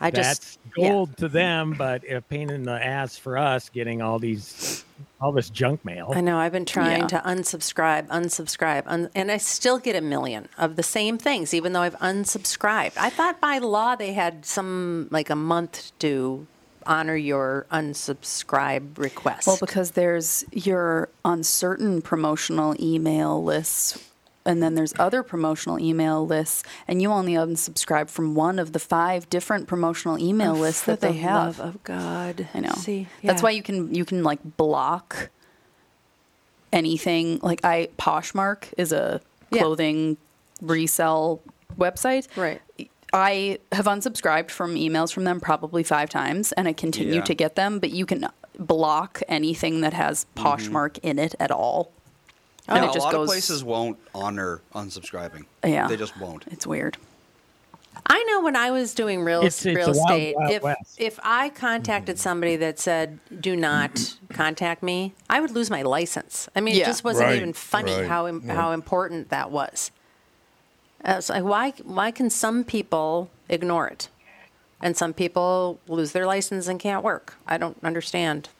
[0.00, 0.88] I That's just yeah.
[0.88, 4.84] gold to them, but a pain in the ass for us getting all these,
[5.20, 6.12] all this junk mail.
[6.14, 6.38] I know.
[6.38, 7.06] I've been trying Yeah.
[7.08, 11.72] to unsubscribe, unsubscribe, un- and I still get a million of the same things, even
[11.72, 12.92] though I've unsubscribed.
[12.98, 16.46] I thought by law they had some like a month to
[16.86, 19.46] honor your unsubscribe request.
[19.46, 23.98] Well, because there's your uncertain promotional email lists,
[24.46, 28.78] and then there's other promotional email lists, and you only unsubscribe from one of the
[28.78, 31.58] five different promotional email oh, lists For that they the have.
[31.58, 32.48] love of God.
[32.54, 32.72] I know.
[32.76, 35.30] See, That's why you can you can like block
[36.72, 37.40] anything.
[37.42, 39.60] Like I Poshmark is a Yeah.
[39.62, 40.16] clothing
[40.62, 41.40] resell
[41.78, 42.28] website.
[42.36, 42.60] Right.
[43.12, 47.22] I have unsubscribed from emails from them probably five times, and I continue Yeah.
[47.22, 47.78] to get them.
[47.78, 48.28] But you can
[48.58, 50.46] block anything that has mm-hmm.
[50.46, 51.92] Poshmark in it at all.
[52.68, 53.28] And Yeah, it a lot goes.
[53.28, 55.44] of places won't honor unsubscribing.
[55.64, 55.86] Yeah.
[55.88, 56.44] They just won't.
[56.50, 56.96] It's weird.
[58.08, 60.62] I know when I was doing real It's- it's real a wild, estate, wild if
[60.62, 60.94] west.
[60.98, 66.48] if I contacted somebody that said "Do not contact me," I would lose my license.
[66.54, 68.54] I mean, it just wasn't Right, even funny right, how im- yeah.
[68.54, 69.90] how important that was.
[71.04, 74.08] Uh, it's like why why can some people ignore it,
[74.82, 77.36] and some people lose their license and can't work?
[77.46, 78.50] I don't understand.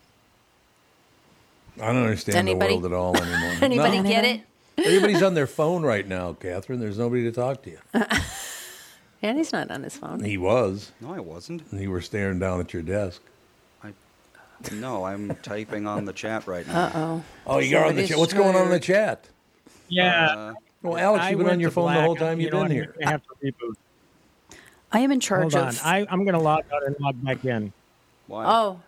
[1.80, 3.52] I don't understand Anybody- the world at all anymore.
[3.62, 4.08] Anybody No.
[4.08, 4.40] get it?
[4.78, 6.80] Everybody's on their phone right now, Catherine.
[6.80, 7.78] There's nobody to talk to you.
[9.22, 10.22] And he's not on his phone.
[10.22, 10.92] He was.
[11.00, 11.62] No, I wasn't.
[11.72, 13.22] And you were staring down at your desk.
[13.82, 13.92] I,
[14.72, 16.84] no, I'm typing on the chat right now.
[16.84, 18.18] Uh oh, Oh, you got on the chat.
[18.18, 19.26] What's going on in the chat?
[19.88, 20.26] yeah.
[20.26, 22.62] Uh, Well, Alex, you've been on your to phone the whole time You you've know,
[22.64, 22.94] been here.
[23.00, 23.74] gonna have to reboot.
[24.92, 25.68] I am in charge Hold on.
[25.70, 25.80] of.
[25.82, 27.72] I, I'm going to log out and log back in.
[28.26, 28.44] why?
[28.46, 28.80] oh,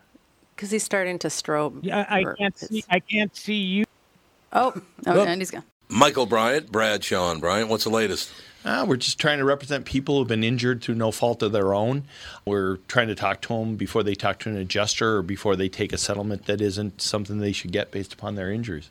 [0.59, 1.79] because he's starting to strobe.
[1.83, 2.85] Yeah, I can't it's- see.
[2.91, 3.85] I can't see you.
[4.53, 4.73] Oh,
[5.07, 5.29] oh, Look.
[5.29, 5.63] Andy's gone.
[5.89, 7.69] Michael Bryant, Bradshaw and Bryant.
[7.69, 8.33] What's the latest?
[8.65, 11.73] Uh, we're just trying to represent people who've been injured through no fault of their
[11.73, 12.05] own.
[12.45, 15.69] We're trying to talk to them before they talk to an adjuster or before they
[15.69, 18.91] take a settlement that isn't something they should get based upon their injuries.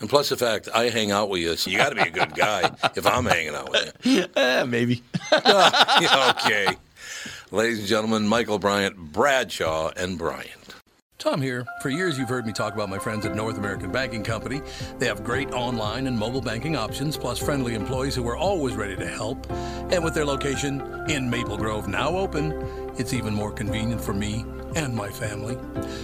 [0.00, 2.10] And plus the fact I hang out with you, so you got to be a
[2.10, 4.24] good guy if I'm hanging out with you.
[4.36, 5.02] Eh, maybe.
[5.32, 6.68] okay.
[7.50, 10.74] Ladies and gentlemen, Michael Bryant, Bradshaw, and Bryant.
[11.18, 11.66] Tom here.
[11.80, 14.60] For years, you've heard me talk about my friends at North American Banking Company.
[14.98, 18.96] They have great online and mobile banking options, plus friendly employees who are always ready
[18.96, 19.50] to help.
[19.90, 24.44] And with their location in Maple Grove now open, it's even more convenient for me
[24.74, 25.56] and my family.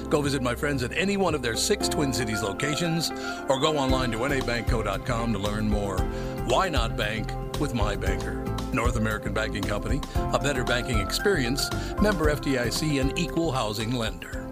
[0.09, 3.11] Go visit my friends at any one of their six Twin Cities locations
[3.49, 5.99] or go online to nabankco.com to learn more.
[6.47, 8.45] Why not bank with my banker?
[8.73, 10.01] North American Banking Company,
[10.33, 14.52] a better banking experience, member FDIC, and equal housing lender.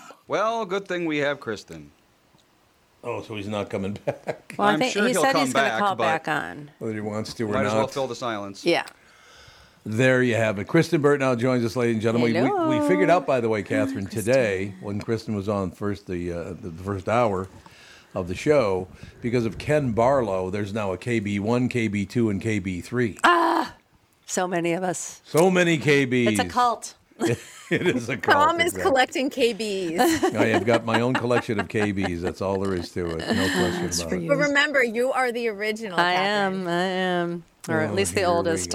[0.31, 1.91] Well, good thing we have Kristen.
[3.03, 4.55] Oh, so he's not coming back.
[4.57, 6.03] well, I I'm think sure he he'll said come he's going to back, call but-
[6.25, 6.71] back on.
[6.79, 7.67] Whether he wants to or Might not.
[7.67, 8.63] as well fill the silence.
[8.65, 8.85] Yeah.
[9.85, 10.69] There you have it.
[10.69, 12.31] Kristen Burt now joins us, ladies and gentlemen.
[12.31, 12.69] We, Hello.
[12.69, 16.43] we figured out, by the way, Catherine, today when Kristen was on first the, uh,
[16.53, 17.49] the the first hour
[18.15, 18.87] of the show,
[19.21, 23.17] because of Ken Barlow, there's now a KB one, KB two, and KB three.
[24.27, 25.19] So many of us.
[25.25, 26.27] So many KBs.
[26.29, 26.93] It's a cult.
[27.69, 28.35] it is a cult.
[28.49, 28.83] Tom is exactly.
[28.91, 29.99] collecting KBs.
[30.35, 32.21] I have got my own collection of KBs.
[32.21, 33.19] That's all there is to it.
[33.19, 34.21] No question about it.
[34.21, 34.27] you.
[34.27, 35.99] but remember, you are the original.
[35.99, 36.61] I Catherine.
[36.61, 36.67] am.
[36.67, 37.43] I am.
[37.69, 38.73] Or Oh, at least the oldest.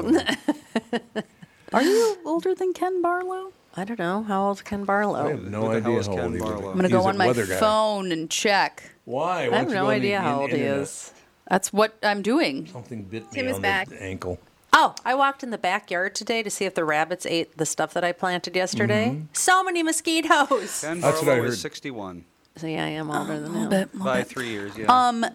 [1.73, 3.53] Are you older than Ken Barlow?
[3.77, 4.23] I don't know.
[4.23, 5.27] How old Ken Barlow?
[5.27, 6.59] I have no Who the hell idea how Ken old he Barlow?
[6.61, 6.67] is.
[6.69, 7.57] I'm gonna go on my weather guy.
[7.59, 8.83] phone and check.
[9.05, 9.49] Why?
[9.49, 11.13] Why I have no go on the idea how in- old he is.
[11.49, 12.67] That's what I'm doing.
[12.69, 13.89] Something bit me Tim is on back.
[13.89, 14.39] the ankle.
[14.79, 17.95] Oh, I walked in the backyard today to see if the rabbits ate the stuff
[17.95, 19.09] that I planted yesterday.
[19.09, 19.25] Mm-hmm.
[19.33, 20.83] So many mosquitoes.
[20.83, 21.61] Ken That's what I Barlow is heard.
[21.61, 22.25] 61
[22.63, 23.69] yeah, I am older than him.
[23.69, 24.77] But, by three years.
[24.77, 24.87] Yeah.
[24.89, 25.27] um,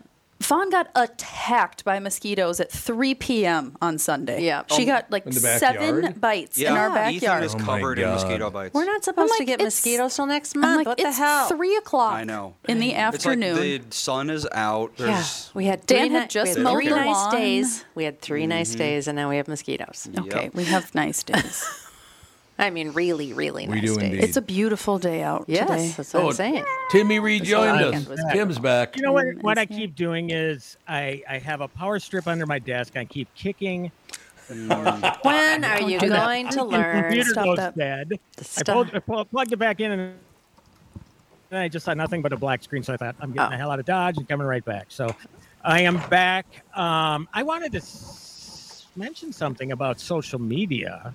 [0.42, 3.76] Fawn got attacked by mosquitoes at 3 p.m.
[3.82, 4.44] on Sunday.
[4.44, 4.64] Yeah.
[4.72, 6.22] She Um, got like In the seven backyard?
[6.22, 7.14] bites yeah, in our backyard.
[7.16, 7.44] Ethan backyard.
[7.44, 8.14] is Oh my covered in God.
[8.16, 8.74] mosquito bites.
[8.74, 10.78] We're not supposed I'm to like, get it's- mosquitoes till next I'm month.
[10.78, 11.48] like, what it's the hell?
[11.48, 12.56] three o'clock I know.
[12.68, 13.56] in the It's like afternoon.
[13.56, 14.94] the sun is out.
[14.98, 17.32] yeah, There's we had Dan had ni- just we had mowed three the nice lawn.
[17.36, 17.86] days.
[17.96, 18.78] We had 3 nice Mm-hmm.
[18.80, 20.10] days, and now we have mosquitoes.
[20.18, 20.56] okay, Yep.
[20.56, 21.64] we have nice days.
[22.62, 24.04] I mean, really, really We nice do days.
[24.06, 24.24] indeed.
[24.24, 25.94] it's a beautiful day out Yes, today.
[25.98, 26.66] that's what Oh, I'm saying.
[26.92, 28.20] Timmy rejoined what us.
[28.32, 28.96] Tim's back.
[28.96, 29.26] You know what?
[29.42, 32.96] What I keep doing is I, I have a power strip under my desk.
[32.98, 33.92] I keep kicking.
[34.52, 36.26] When are you do that.
[36.26, 37.04] going to The learn?
[37.04, 37.78] computer Stop goes that.
[37.78, 38.20] dead.
[38.58, 40.16] I, pulled, I pulled- plugged it back in and
[41.50, 42.84] then I just saw nothing but a black screen.
[42.84, 43.50] So I thought I'm getting Oh.
[43.52, 44.88] the hell out of Dodge and coming right back.
[44.90, 45.08] So
[45.64, 46.46] I am back.
[46.76, 51.14] Um, I wanted to s- mention something about social media.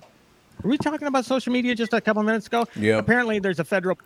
[0.63, 2.65] Were we talking about social media just a couple minutes ago?
[2.75, 2.97] Yeah.
[2.97, 3.97] Apparently, there's a federal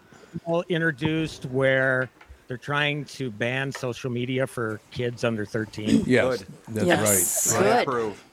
[0.45, 2.09] bill introduced where
[2.47, 6.03] they're trying to ban social media for kids under 13.
[6.05, 6.47] Yes, Good.
[6.67, 7.55] that's Yes.
[7.55, 7.61] right.
[7.61, 7.87] I Good.
[7.87, 8.23] approve.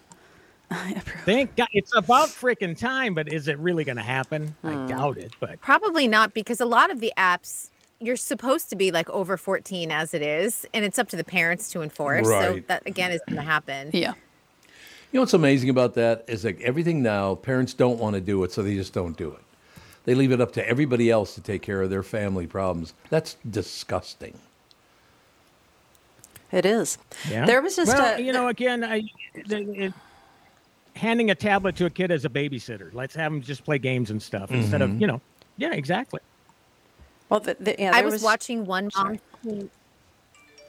[1.24, 1.68] Thank God.
[1.72, 4.54] It's about freaking time, but is it really going to happen?
[4.64, 4.87] I hmm.
[4.87, 5.35] doubt it.
[5.40, 9.37] But Probably not because a lot of the apps you're supposed to be like over
[9.37, 12.28] 14 as it is, and it's up to the parents to enforce.
[12.28, 12.57] Right.
[12.57, 13.90] So that again is going to happen.
[13.92, 14.14] Yeah.
[15.11, 18.44] You know what's amazing about that is like everything now, parents don't want to do
[18.44, 19.40] it, so they just don't do it.
[20.05, 22.94] They leave it up to everybody else to take care of their family problems.
[23.11, 24.38] That's disgusting.
[26.51, 26.99] It is.
[27.29, 29.03] yeah, There was just well, a, you know, again, I
[29.47, 29.92] the- it,
[30.97, 32.92] handing a tablet to a kid as a babysitter.
[32.92, 35.21] Let's have them just play games and stuff instead of you know.
[35.57, 36.21] Yeah, exactly.
[37.29, 39.18] well, the, the, yeah, I there was, watching one mom.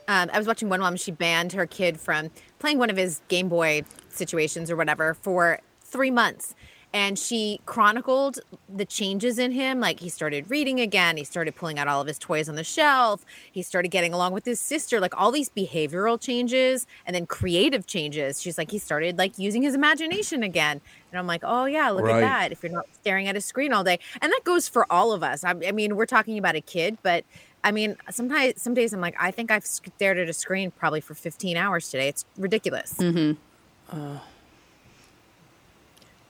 [0.08, 0.96] Um, I was watching one mom.
[0.96, 5.60] She banned her kid from playing one of his Game Boy situations or whatever for
[5.82, 6.54] three months,
[6.92, 9.78] and she chronicled the changes in him.
[9.78, 11.16] Like he started reading again.
[11.16, 13.24] He started pulling out all of his toys on the shelf.
[13.52, 14.98] He started getting along with his sister.
[14.98, 18.42] Like all these behavioral changes and then creative changes.
[18.42, 20.80] She's like he started like using his imagination again.
[21.12, 22.16] And I'm like, oh yeah, look Right.
[22.16, 22.52] at that.
[22.52, 25.22] If you're not staring at a screen all day, and that goes for all of
[25.22, 25.44] us.
[25.44, 27.24] I, I mean, we're talking about a kid, but
[27.62, 31.00] I mean, sometimes some days I'm like, I think I've stared at a screen probably
[31.02, 32.08] for 15 hours today.
[32.08, 32.94] It's ridiculous.
[32.94, 33.38] Mm-hmm.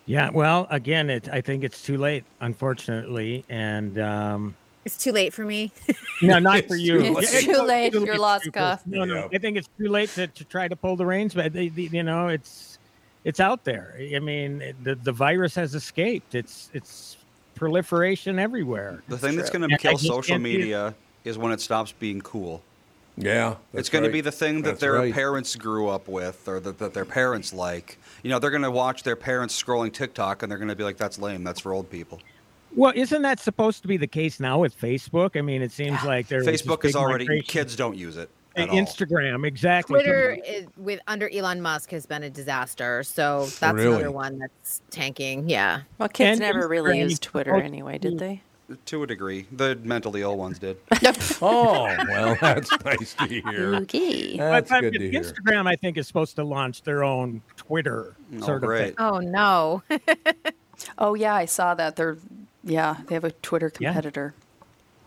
[0.07, 0.31] Yeah.
[0.31, 5.45] Well, again, it, I think it's too late, unfortunately, and um, It's too late for
[5.45, 5.71] me.
[6.23, 7.19] no, not for you.
[7.19, 7.93] It's Yeah, too no, late.
[7.93, 8.53] too You're late lost, for you.
[8.53, 8.81] Gus.
[8.87, 9.15] No, no.
[9.15, 9.29] Yeah.
[9.33, 11.83] I think it's too late to, to try to pull the reins, but they, they-
[11.83, 12.79] you know, it's
[13.25, 13.95] it's out there.
[14.15, 16.35] I mean, the the virus has escaped.
[16.35, 17.19] It's it's
[17.55, 19.03] proliferation everywhere.
[19.09, 20.59] The thing that's going to kill social can't see it.
[20.59, 20.95] media
[21.25, 22.63] is when it stops being cool.
[23.21, 23.51] Yeah.
[23.51, 25.13] it's that's going to be the thing that That's their right.
[25.13, 27.99] parents grew up with or that, that their parents like.
[28.23, 30.85] You know, they're going to watch their parents scrolling TikTok and they're going to be
[30.85, 31.45] like, that's lame.
[31.45, 32.21] That's for old people.
[32.77, 35.37] Well, isn't that supposed to be the case now with Facebook?
[35.37, 38.31] I mean, it seems like there Facebook is already, migration- kids don't use it.
[38.57, 38.77] At all.
[38.77, 39.95] Instagram, exactly.
[40.03, 43.05] Twitter is, with under Elon Musk has been a disaster.
[43.05, 43.95] So that's Really?
[43.95, 45.49] another one that's tanking.
[45.49, 45.83] Yeah.
[45.99, 48.43] Well, kids And never really Instagram used Twitter anyway, did they?
[48.87, 49.47] To a degree.
[49.53, 50.79] The mentally ill ones did.
[51.43, 53.75] Oh, well, that's nice to hear.
[53.77, 54.37] Okay.
[54.37, 55.21] That's But- good but to hear.
[55.23, 58.95] Instagram, I think, is supposed to launch their own Twitter Oh, sort of thing.
[58.99, 59.83] Oh no.
[60.99, 61.97] Oh yeah, I saw that.
[61.97, 62.17] They're
[62.65, 64.35] yeah, they have a Twitter competitor.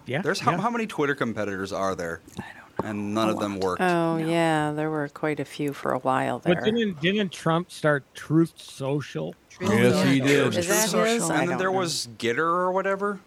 [0.06, 0.22] Yeah.
[0.22, 0.58] There's how, yeah.
[0.62, 2.22] how many Twitter competitors are there?
[2.40, 2.90] I don't know.
[2.90, 3.82] And none of them worked.
[3.82, 4.72] Oh, yeah.
[4.74, 6.56] There were quite a few for a while there.
[6.56, 9.36] But didn't didn't Trump start Truth Social?
[9.62, 10.56] Yes, he did.
[10.58, 11.02] Is that Social.
[11.08, 11.78] I and then don't there know.
[11.80, 13.20] was Gitter or whatever.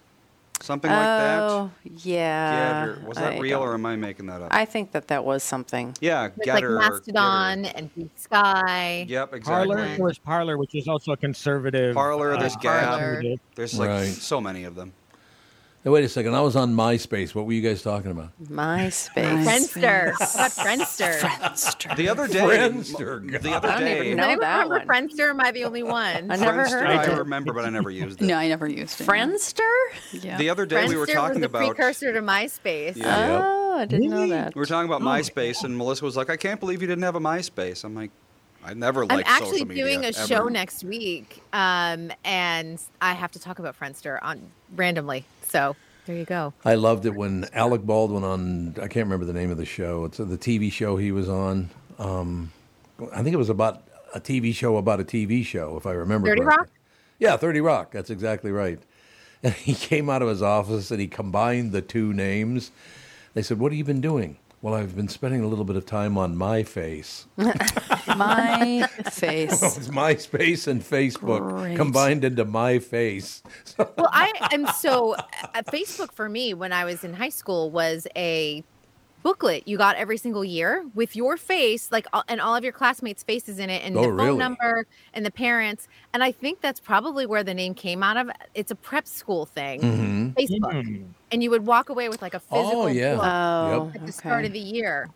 [0.61, 1.41] Something like that.
[1.43, 2.87] Oh, yeah.
[2.87, 3.05] Gettr.
[3.05, 4.49] Was that I real don't- or am I making that up?
[4.53, 5.95] I think that that was something.
[6.01, 6.71] yeah, There's like Gettr.
[6.71, 7.73] or Mastodon Gitter.
[7.77, 9.09] and Bluesky.
[9.09, 9.41] Yep, exactly.
[9.75, 11.95] Parler, there was Parler, which is also a conservative.
[11.95, 12.91] Parler, there's uh, Gab.
[12.99, 13.41] conservative.
[13.55, 14.07] There's like Right.
[14.09, 14.93] so many of them.
[15.87, 16.35] Now, wait a second.
[16.35, 17.33] I was on MySpace.
[17.33, 18.31] What were you guys talking about?
[18.43, 19.45] MySpace.
[19.45, 20.15] Friendster.
[20.19, 21.97] How about Friendster?
[21.97, 24.79] The other day, Friendster, the other I don't day, even Does know anyone that remember
[24.79, 24.87] one.
[24.89, 25.31] Friendster?
[25.31, 26.29] Am I the only one?
[26.33, 27.19] I never Friendster, heard I of it.
[27.19, 28.25] remember, but I never used it.
[28.27, 29.07] No, I never used it.
[29.07, 29.61] Friendster?
[30.13, 30.37] Yeah.
[30.39, 32.97] The other day we were Friendster talking was the about precursor to MySpace.
[32.97, 33.43] Yeah.
[33.47, 34.57] Oh, I didn't know that.
[34.57, 37.05] we were talking about Oh, MySpace, and Melissa was like, "I can't believe you didn't
[37.05, 38.11] have a MySpace." I'm like,
[38.65, 42.81] "I never I'm liked actually social media." doing a ever." show next week, um, and
[43.01, 44.41] I have to talk about Friendster on
[44.75, 45.25] randomly.
[45.49, 45.77] So
[46.07, 46.53] there you go.
[46.65, 50.05] I loved it when Alec Baldwin on I can't remember the name of the show.
[50.05, 51.71] It's the TV show he was on.
[51.99, 52.53] Um,
[53.13, 53.83] I think it was about
[54.15, 56.29] a TV show about a TV show, if I remember.
[56.29, 56.59] 30 correctly.
[56.59, 56.71] Rock?
[57.19, 57.93] Yeah, Thirty Rock.
[57.93, 58.79] That's exactly right.
[59.43, 62.71] And he came out of his office and he combined the two names.
[63.35, 65.87] They said, "What have you been doing?" Well, I've been spending a little bit of
[65.87, 67.27] time on my face.
[68.17, 69.61] My face.
[69.61, 71.77] Well, It's MySpace and Facebook Great.
[71.77, 73.43] combined into my face.
[73.79, 78.07] Well, I am so uh, Facebook for me when I was in high school was
[78.17, 78.65] a
[79.23, 83.25] booklet you got every single year with your face like and all of your classmates
[83.25, 84.39] faces in it and Oh, the phone really?
[84.39, 88.31] number and the parents and i think that's probably where the name came out of
[88.55, 90.35] it's a prep school thing Mhm.
[90.35, 91.03] facebook Hmm.
[91.33, 93.15] And you would walk away with like a physical Oh, yeah.
[93.17, 95.09] book Oh, at the start of the year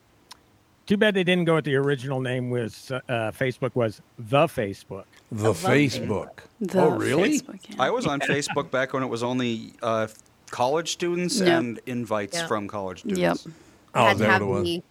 [0.86, 2.50] Too bad they didn't go with the original name.
[2.50, 3.00] Was uh,
[3.30, 5.04] Facebook was the Facebook.
[5.30, 6.30] The Facebook.
[6.61, 7.38] The oh, really?
[7.38, 7.76] Facebook, yeah.
[7.78, 10.08] I was on Facebook back when it was only uh,
[10.50, 11.48] college students Yep.
[11.48, 12.48] and invites Yep.
[12.48, 13.46] from college students.
[13.46, 13.54] Yep.
[13.94, 14.62] Oh, had is to that have it was?
[14.64, 14.82] the,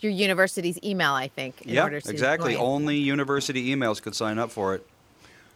[0.00, 2.54] your university's email i think Yeah, exactly.
[2.54, 2.62] join.
[2.62, 4.84] Only university emails could sign up for it.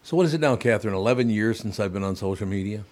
[0.05, 0.95] So what is it now, Catherine?
[0.95, 2.85] Eleven years since I've been on social media.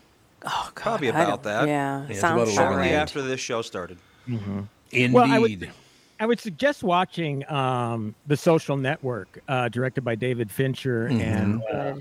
[0.47, 1.67] Oh, God, Probably about that.
[1.69, 3.03] Yeah, it's sounds about about eleven Shortly Right.
[3.03, 3.99] after this show started.
[4.27, 5.13] Indeed.
[5.13, 5.71] Well, I would-
[6.19, 11.21] I would suggest watching um, The Social Network, uh, directed by David Fincher Mm-hmm.
[11.21, 12.01] and uh,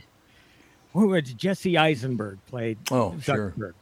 [0.93, 3.51] who was Jesse Eisenberg played Oh, sure.
[3.57, 3.73] Zuckerberg.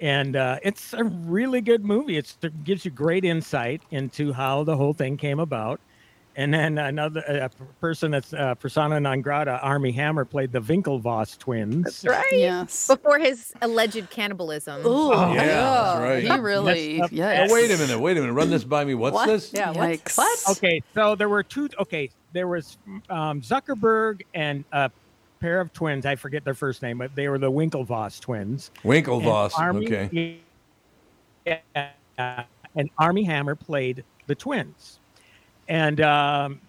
[0.00, 2.16] And uh, it's a really good movie.
[2.16, 5.80] It's, it gives you great insight into how the whole thing came about.
[6.36, 7.48] And then another uh,
[7.80, 12.04] person that's uh, persona non grata, Armie Hammer, played the Winklevoss twins.
[12.08, 12.88] right Yes.
[12.88, 16.22] before his alleged cannibalism Ooh, Yeah, that's right.
[16.24, 17.48] He really, Messed yes.
[17.50, 18.00] Oh, wait a minute.
[18.00, 18.32] Wait a minute.
[18.32, 18.94] Run this by me.
[18.94, 19.26] What's What?
[19.28, 19.52] this?
[19.52, 19.90] Yeah, what?
[19.90, 20.18] Yikes.
[20.18, 20.38] What?
[20.56, 21.68] Okay, so there were two.
[21.78, 22.78] Okay, there was
[23.10, 24.90] um, Zuckerberg and a
[25.40, 26.04] pair of twins.
[26.04, 28.72] I forget their first name, but they were the Winklevoss twins.
[28.82, 29.52] And Winklevoss.
[29.56, 30.38] Armie- Okay.
[31.46, 32.42] Yeah,
[32.74, 34.98] and Armie Hammer played the twins,
[35.68, 36.60] and um,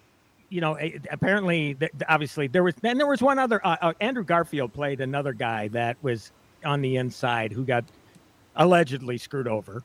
[0.48, 0.78] you know,
[1.10, 1.76] apparently,
[2.08, 2.74] obviously, there was.
[2.76, 3.64] Then there was one other.
[3.66, 6.32] Uh, uh, Andrew Garfield played another guy that was
[6.64, 7.84] on the inside who got
[8.56, 9.82] allegedly screwed over.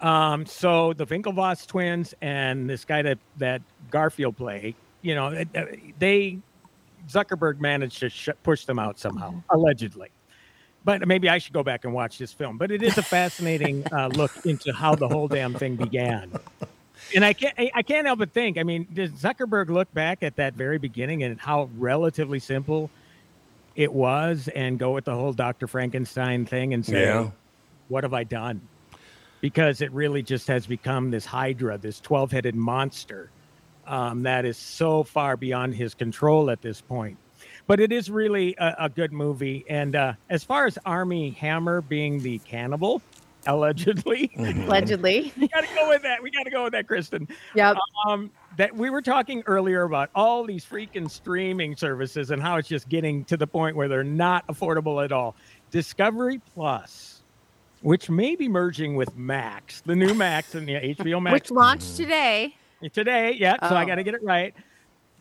[0.00, 5.64] Um, so the Winklevoss twins and this guy that that Garfield played, you know, uh,
[5.98, 6.38] they
[7.08, 10.10] Zuckerberg managed to sh- push them out somehow, allegedly.
[10.84, 12.58] But maybe I should go back and watch this film.
[12.58, 16.32] But it is a fascinating uh, look into how the whole damn thing began.
[17.14, 18.58] And I can't, I can't help but think.
[18.58, 22.90] I mean, does Zuckerberg look back at that very beginning and how relatively simple
[23.76, 25.66] it was, and go with the whole Dr.
[25.66, 27.30] Frankenstein thing and say, Yeah.
[27.88, 28.60] "What have I done?"
[29.40, 33.30] Because it really just has become this Hydra, this twelve-headed monster
[33.86, 37.18] um, that is so far beyond his control at this point.
[37.66, 39.64] But it is really a, a good movie.
[39.68, 43.02] And uh, as far as Armie Hammer being the cannibal,
[43.46, 46.22] allegedly, allegedly we got to go with that.
[46.22, 47.28] We got to go with that, Kristen.
[47.54, 47.76] yep
[48.06, 52.68] Um, that we were talking earlier about all these freaking streaming services and how it's
[52.68, 55.34] just getting to the point where they're not affordable at all.
[55.70, 57.22] Discovery Plus,
[57.80, 61.96] which may be merging with Max, the new Max and the HBO Max which launched
[61.96, 62.54] today
[62.92, 63.32] today.
[63.38, 63.86] Yeah, so I Oh.
[63.86, 64.54] got to get it right.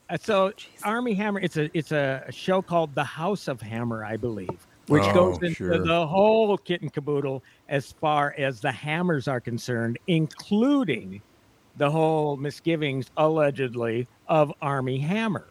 [0.10, 0.52] Uh, so
[0.84, 5.04] Armie Hammer, it's a it's a show called The House of Hammer, I believe, which
[5.04, 5.78] Oh, goes into sure.
[5.78, 11.22] the whole kit and caboodle as far as the Hammers are concerned, including
[11.78, 15.46] the whole misgivings allegedly of Armie Hammer.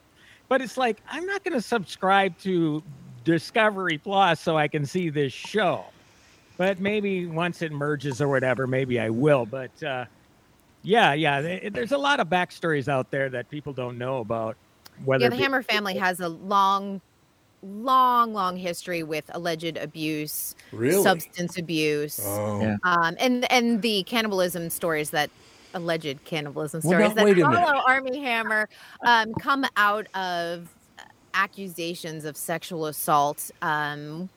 [0.49, 2.83] But it's like I'm not going to subscribe to
[3.25, 5.85] Discovery Plus so I can see this show.
[6.59, 9.47] But maybe once it merges or whatever, maybe I will.
[9.47, 10.05] But uh,
[10.83, 14.57] yeah, yeah, there's a lot of backstories out there that people don't know about.
[15.05, 17.01] Whether yeah the be- hammer family has a long
[17.63, 21.03] long long history with alleged abuse Really?
[21.03, 22.61] substance abuse Oh.
[22.61, 22.77] Yeah.
[22.83, 25.31] um, and and the cannibalism stories that
[25.75, 27.65] alleged cannibalism Well, stories now, that wait a minute.
[27.65, 28.69] follow Armie Hammer
[29.07, 30.69] um, come out of
[31.35, 34.29] accusations of sexual assault, um,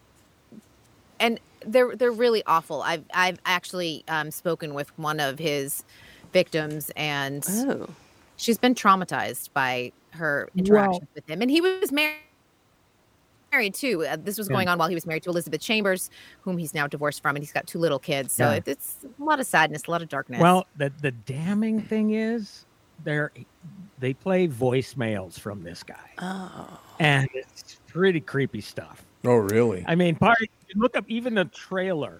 [1.20, 2.82] and they're they're really awful.
[2.84, 5.84] I've I've actually um, spoken with one of his
[6.32, 7.90] victims, and Oh.
[8.38, 12.20] she's been traumatized by her interactions with him, and he was married.
[13.56, 14.06] Married too.
[14.06, 16.10] Uh, this was going on while he was married to Elizabeth Chambers,
[16.41, 18.34] whom he's now divorced from, and he's got two little kids.
[18.34, 18.56] So Yeah.
[18.56, 20.41] it, it's a lot of sadness, a lot of darkness.
[20.41, 22.66] Well, the the damning thing is
[23.06, 23.32] they're
[24.01, 26.82] they play voicemails from this guy, Oh.
[26.99, 29.06] and it's pretty creepy stuff.
[29.24, 29.86] Oh, really?
[29.88, 30.38] I mean, part
[30.76, 32.20] look up even the trailer.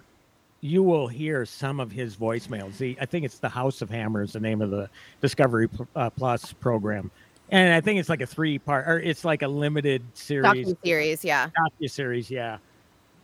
[0.62, 2.78] You will hear some of his voicemails.
[2.78, 4.88] The, I think it's the House of Hammer is the name of the
[5.20, 7.10] Discovery uh, Plus program,
[7.50, 10.68] and I think it's like a three part or it's like a limited series.
[10.68, 11.50] docu series, yeah.
[11.80, 12.58] docu series, yeah.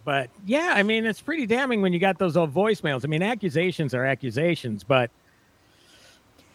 [0.05, 3.05] But yeah, I mean, it's pretty damning when you got those old voicemails.
[3.05, 5.11] I mean, accusations are accusations, but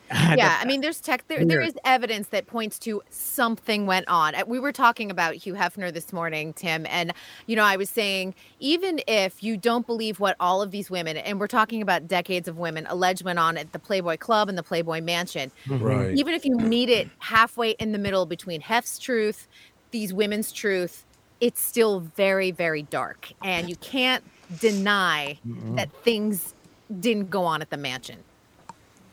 [0.36, 1.28] yeah, I mean, there's tech.
[1.28, 1.70] There, there Weird.
[1.70, 4.36] is evidence that points to something went on.
[4.36, 7.12] Uh, We were talking about Hugh Hefner this morning, Tim, and
[7.45, 11.18] you know, I was saying even if you don't believe what all of these women,
[11.18, 14.58] and we're talking about decades of women, alleged went on at the Playboy Club and
[14.58, 15.51] the Playboy Mansion.
[15.68, 16.18] Right.
[16.18, 19.47] Even if you meet it halfway in the middle between Hef's truth,
[19.91, 21.03] these women's truth,
[21.41, 24.24] it's still very, very dark, and you can't
[24.60, 25.38] deny
[25.76, 26.53] that things
[26.99, 28.18] didn't go on at the mansion.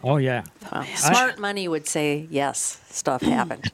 [0.04, 0.44] Oh yeah.
[0.72, 3.70] Well, smart money would say yes, stuff happened.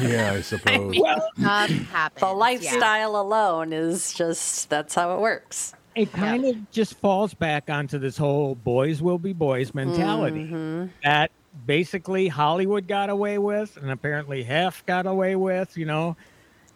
[0.00, 0.96] Yeah, I suppose.
[0.96, 1.86] Stuff happened.
[2.20, 2.30] the yeah.
[2.32, 5.74] lifestyle alone is just that's how it works.
[5.94, 10.86] It kind of just falls back onto this whole boys will be boys mentality Mm-hmm.
[11.04, 11.30] that
[11.66, 16.16] basically Hollywood got away with and apparently Hef got away with, you know.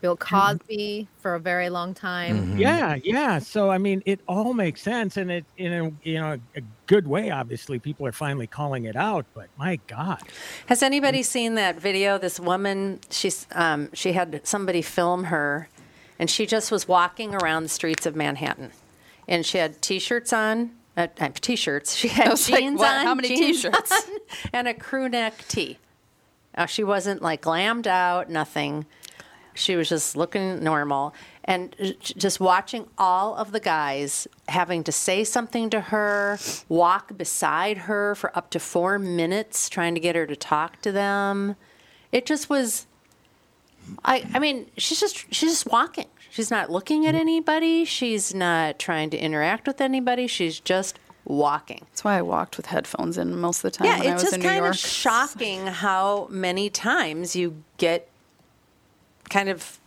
[0.01, 2.39] Bill Cosby for a very long time.
[2.39, 2.59] Mm-hmm.
[2.59, 3.39] Yeah, yeah.
[3.39, 7.07] So I mean, it all makes sense, and it in a you know a good
[7.07, 7.31] way.
[7.31, 9.27] Obviously, people are finally calling it out.
[9.35, 10.23] But my God,
[10.67, 12.19] Has anybody seen that video?
[12.19, 15.69] This woman, she's um, she had somebody film her,
[16.19, 18.71] and she just was walking around the streets of Manhattan,
[19.27, 20.71] and she had t-shirts on.
[20.97, 21.95] Uh, uh, t-shirts.
[21.95, 23.05] She had was like, jeans on.
[23.05, 23.93] How many t-shirts?
[23.93, 24.19] on,
[24.53, 25.79] and a crew neck tee.
[26.55, 28.29] Uh, she wasn't like glammed out.
[28.31, 28.87] Nothing.
[29.59, 31.15] She was just looking normal.
[31.45, 36.39] And just watching all of the guys having to say something to her,
[36.69, 40.93] walk beside her for up to four minutes, trying to get her to talk to
[40.93, 41.57] them.
[42.13, 42.87] It just was.
[44.05, 46.09] I, I mean, she's just she's just walking.
[46.31, 47.23] She's not looking at mm-hmm.
[47.23, 47.85] anybody.
[47.87, 50.27] She's not trying to interact with anybody.
[50.27, 51.83] She's just walking.
[51.91, 54.15] That's why I walked with headphones in most of the time Yeah, when I it's
[54.15, 54.75] was just in New kind York.
[54.75, 58.08] of shocking how many times you get
[59.29, 59.79] kind of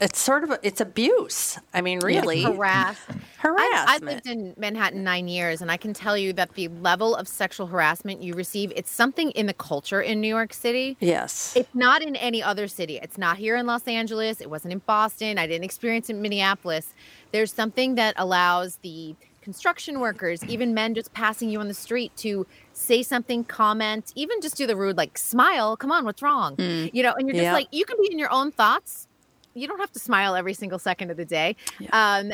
[0.00, 1.60] it's sort of it's abuse.
[1.72, 2.98] I mean, really, Harass.
[3.08, 4.02] I, I harassment.
[4.04, 7.68] lived in Manhattan nine years, and I can tell you that the level of sexual
[7.68, 10.96] harassment you receive, it's something in the culture in New York City.
[10.98, 12.98] yes, It's not in any other city.
[13.00, 14.40] It's not here in Los Angeles.
[14.40, 15.38] It wasn't in Boston.
[15.38, 16.94] I didn't experience it in Minneapolis.
[17.30, 22.16] There's something that allows the construction workers, even men just passing you on the street,
[22.16, 25.76] to say something, comment, even just do the rude, like smile.
[25.76, 26.56] Come on, what's wrong?
[26.58, 27.52] You know, and you're just Yeah.
[27.52, 29.06] like, you can be in your own thoughts.
[29.54, 31.56] You don't have to smile every single second of the day.
[31.92, 32.32] Um,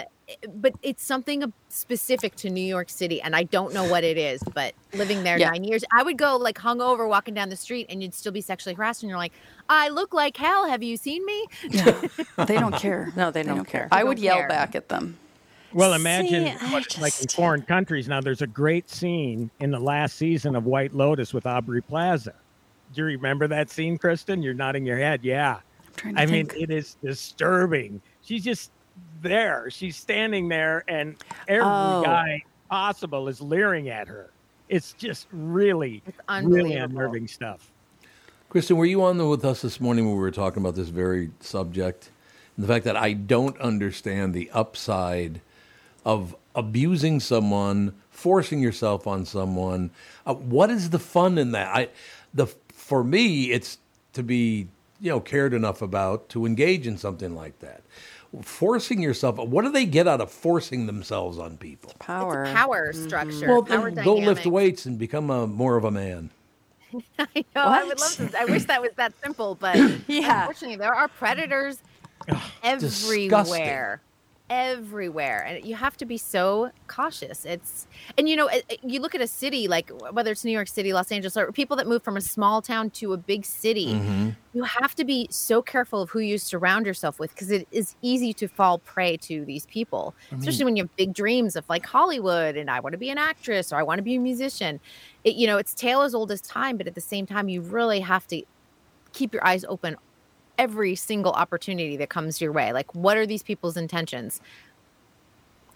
[0.54, 4.40] but it's something specific to New York City, and I don't know what it is.
[4.54, 5.48] But living there Yeah.
[5.50, 8.40] nine years, I would go like hungover, walking down the street, and you'd still be
[8.40, 9.32] sexually harassed, and you're like,
[9.68, 10.68] "I look like hell.
[10.68, 11.46] Have you seen me?"
[12.46, 13.12] they don't care.
[13.16, 13.88] No, they don't care.
[13.90, 14.48] I would yell care.
[14.48, 15.18] back at them.
[15.72, 18.08] Well, imagine See, I what it's like in foreign countries.
[18.08, 22.34] Now, there's a great scene in the last season of White Lotus with Aubrey Plaza.
[22.94, 24.42] Do you remember that scene, Kristen?
[24.42, 25.20] You're nodding your head.
[25.22, 25.60] Yeah.
[25.96, 28.00] trying to I mean, it is disturbing.
[28.22, 28.70] She's just
[29.20, 29.68] there.
[29.68, 31.16] She's standing there, and
[31.48, 32.02] every Oh.
[32.04, 34.30] guy possible is leering at her.
[34.68, 37.70] It's just really, It's really unnerving stuff.
[38.48, 40.88] Kristen, were you on the, with us this morning when we were talking about this
[40.88, 42.10] very subject?
[42.56, 45.40] And the fact that I don't understand the upside
[46.08, 49.90] of abusing someone, forcing yourself on someone.
[50.26, 51.68] Uh, what is the fun in that?
[51.76, 51.88] I,
[52.32, 53.76] the for me, it's
[54.14, 54.68] to be
[55.00, 57.82] you know cared enough about to engage in something like that.
[58.42, 59.36] Forcing yourself.
[59.38, 61.92] What do they get out of forcing themselves on people?
[61.98, 62.44] power.
[62.44, 63.48] It's a power structure.
[63.48, 66.30] Well, power then go lift weights and become a more of a man.
[67.18, 67.62] I know.
[67.62, 68.40] I would love to.
[68.40, 69.76] I wish that was that simple, but
[70.08, 70.40] Yeah.
[70.40, 71.78] unfortunately, there are predators
[72.62, 74.00] everywhere.
[74.50, 77.44] Everywhere, and you have to be so cautious.
[77.44, 77.86] It's
[78.16, 80.68] and you know, it- it- you look at a city like whether it's New York
[80.68, 83.94] City, Los Angeles, or people that move from a small town to a big city.
[83.94, 84.30] Mm-hmm.
[84.54, 87.94] You have to be so careful of who you surround yourself with because it is
[88.00, 91.84] easy to fall prey to these people, especially when you have big dreams of like
[91.84, 94.80] Hollywood and I want to be an actress or I want to be a musician.
[95.24, 97.60] It, you know, it's tale as old as time, but at the same time, you
[97.60, 98.42] really have to
[99.12, 99.96] keep your eyes open
[100.58, 102.72] every single opportunity that comes your way.
[102.72, 104.40] Like, what are these people's intentions?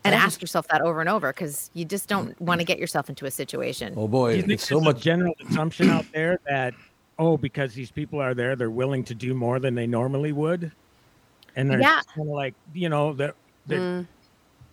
[0.04, 3.08] And ask yourself that over and over because you just don't want to get yourself
[3.08, 3.94] into a situation.
[3.96, 5.00] Oh boy, you it's so much.
[5.00, 6.74] general assumption out there that
[7.20, 10.72] oh, because these people are there, they're willing to do more than they normally would,
[11.54, 12.00] and they're Yeah.
[12.16, 13.34] kind of like you know they're,
[13.66, 14.08] they're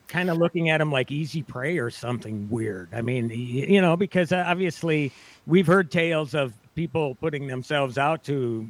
[0.08, 2.90] kind of looking at them like easy prey or something weird.
[2.92, 5.12] I mean, you know, because uh, obviously
[5.46, 8.68] we've heard tales of people putting themselves out to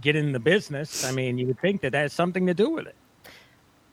[0.00, 1.04] get in the business.
[1.04, 2.94] I mean, you would think that that has something to do with it.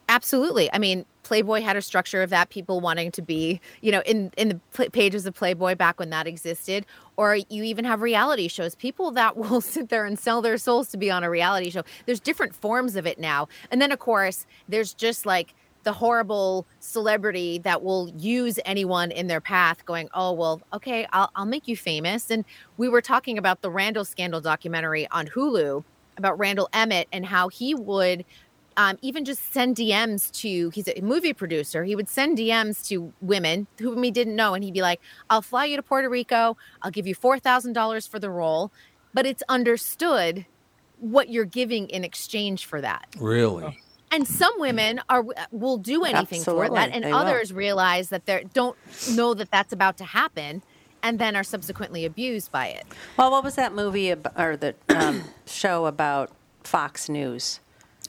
[0.07, 0.71] Absolutely.
[0.71, 4.31] I mean, Playboy had a structure of that people wanting to be, you know, in
[4.37, 6.85] in the pages of Playboy back when that existed,
[7.17, 8.75] or you even have reality shows.
[8.75, 11.83] People that will sit there and sell their souls to be on a reality show.
[12.05, 13.47] There's different forms of it now.
[13.71, 19.27] And then of course, there's just like the horrible celebrity that will use anyone in
[19.27, 22.43] their path going oh well okay I'll, I'll make you famous and
[22.75, 25.83] we were talking about the randall scandal documentary on hulu
[26.17, 28.25] about randall emmett and how he would
[28.77, 33.13] um, even just send dms to he's a movie producer he would send dms to
[33.21, 34.99] women whom he didn't know and he'd be like
[35.29, 38.71] i'll fly you to puerto rico i'll give you $4000 for the role
[39.13, 40.45] but it's understood
[40.99, 43.79] what you're giving in exchange for that Really?
[44.11, 47.19] and some women are will do anything for that and they will.
[47.19, 48.77] others realize that they don't
[49.11, 50.61] know that that's about to happen
[51.05, 52.85] and then are subsequently abused by it
[53.17, 56.31] Well, what was that movie ab- or the um, show about
[56.63, 57.59] Fox News?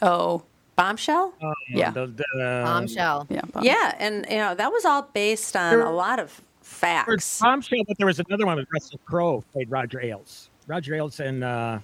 [0.03, 0.43] Oh,
[0.77, 1.33] Bombshell?
[1.71, 1.91] yeah.
[1.91, 3.43] The, the, bombshell yeah.
[3.53, 3.65] Bob.
[3.65, 7.23] yeah, and you know that was all based on There- a lot of There was
[7.23, 7.41] facts.
[7.41, 10.51] Bombshell, but there was another one with Russell Crowe played Roger Ailes.
[10.67, 11.79] Roger Ailes and uh,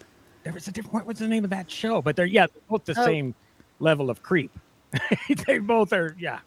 [0.45, 0.93] there was a different.
[0.95, 2.03] What was the name of that show?
[2.03, 3.05] But they're yeah, they're both the Oh.
[3.05, 3.35] same
[3.81, 4.51] level of creep.
[5.47, 6.41] they both are yeah.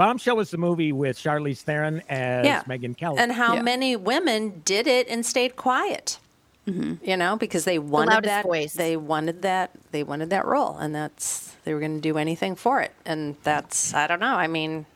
[0.00, 2.62] Bombshell was the movie with Charlize Theron as Yeah.
[2.62, 3.18] Megyn Kelly.
[3.18, 3.62] and how Yeah.
[3.62, 6.18] many women did it and stayed quiet.
[6.66, 7.04] Mm-hmm.
[7.04, 8.42] You know, because they wanted loudest that.
[8.44, 8.72] voice.
[8.72, 9.72] They wanted that.
[9.90, 12.92] They wanted that role, and that's they were going to do anything for it.
[13.04, 14.36] And that's I don't know.
[14.36, 14.86] I mean,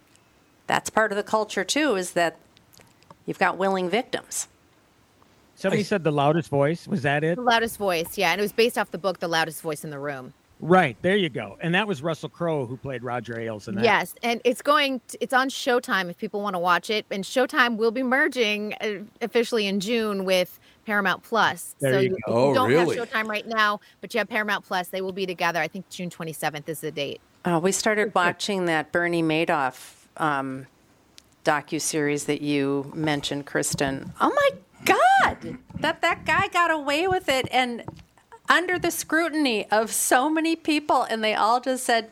[0.66, 1.96] that's part of the culture too.
[1.96, 2.36] Is that
[3.26, 4.48] you've got willing victims.
[5.57, 6.88] Somebody said the loudest voice.
[6.88, 7.36] Was that it?
[7.36, 9.90] the loudest voice yeah and it was based off the book the loudest voice in
[9.90, 11.59] the room Right there, you go.
[11.61, 13.84] And that was Russell Crowe who played Roger Ailes in that.
[13.84, 17.24] yes and it's going t it's on showtime if people want to watch it and
[17.24, 22.11] showtime will be merging uh, officially in june with paramount plus There so you you,
[22.11, 22.16] go.
[22.16, 22.96] if you Oh, don't really?
[22.96, 25.88] have showtime right now but you have paramount plus they will be together i think
[25.90, 30.66] june 27th is the date Uh, we started watching that Bernie Madoff um,
[31.44, 34.12] docu series that you mentioned, Kristen.
[34.20, 34.50] Oh my
[34.86, 37.82] God, that that guy got away with it, and
[38.49, 42.11] under the scrutiny of so many people, and they all just said,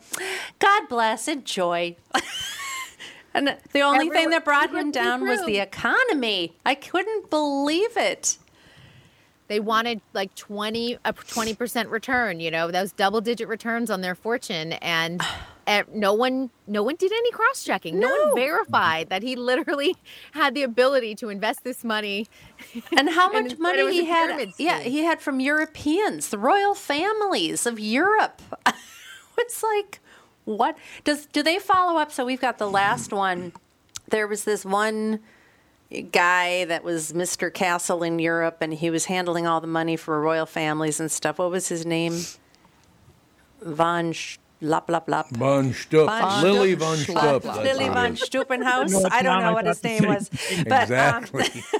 [0.59, 1.95] "God bless, enjoy."
[3.33, 6.55] and the only thing that brought him down was the economy.
[6.65, 8.37] I couldn't believe it.
[9.47, 14.15] they wanted like 20 a 20% return you know those double digit returns on their
[14.15, 15.21] fortune and
[15.93, 18.07] no one no one did any cross checking no.
[18.07, 18.25] No.
[18.27, 19.95] one verified that he literally
[20.31, 22.27] had the ability to invest this money
[22.97, 24.53] And how much instead money he had?
[24.57, 28.41] Yeah, he had from Europeans, the royal families of Europe.
[29.37, 29.99] it's like,
[30.45, 32.11] what does do they follow up?
[32.11, 33.53] So we've got the last one.
[34.09, 35.19] There was this one
[36.11, 37.53] guy that was Mr.
[37.53, 41.37] Castle in Europe, and he was handling all the money for royal families and stuff.
[41.39, 42.19] What was his name?
[43.61, 45.27] Von Sch- Lop Lop Lop.
[45.35, 46.07] Von Stupp.
[46.09, 46.81] Von Lily Stupp.
[46.87, 47.43] Von Von- Stupp.
[47.43, 48.19] that's Lily von it is.
[48.23, 48.91] Stuppenhaus.
[48.91, 50.29] You I don't know I what his name was.
[50.29, 50.63] thing.
[50.63, 51.63] But, um, Exactly.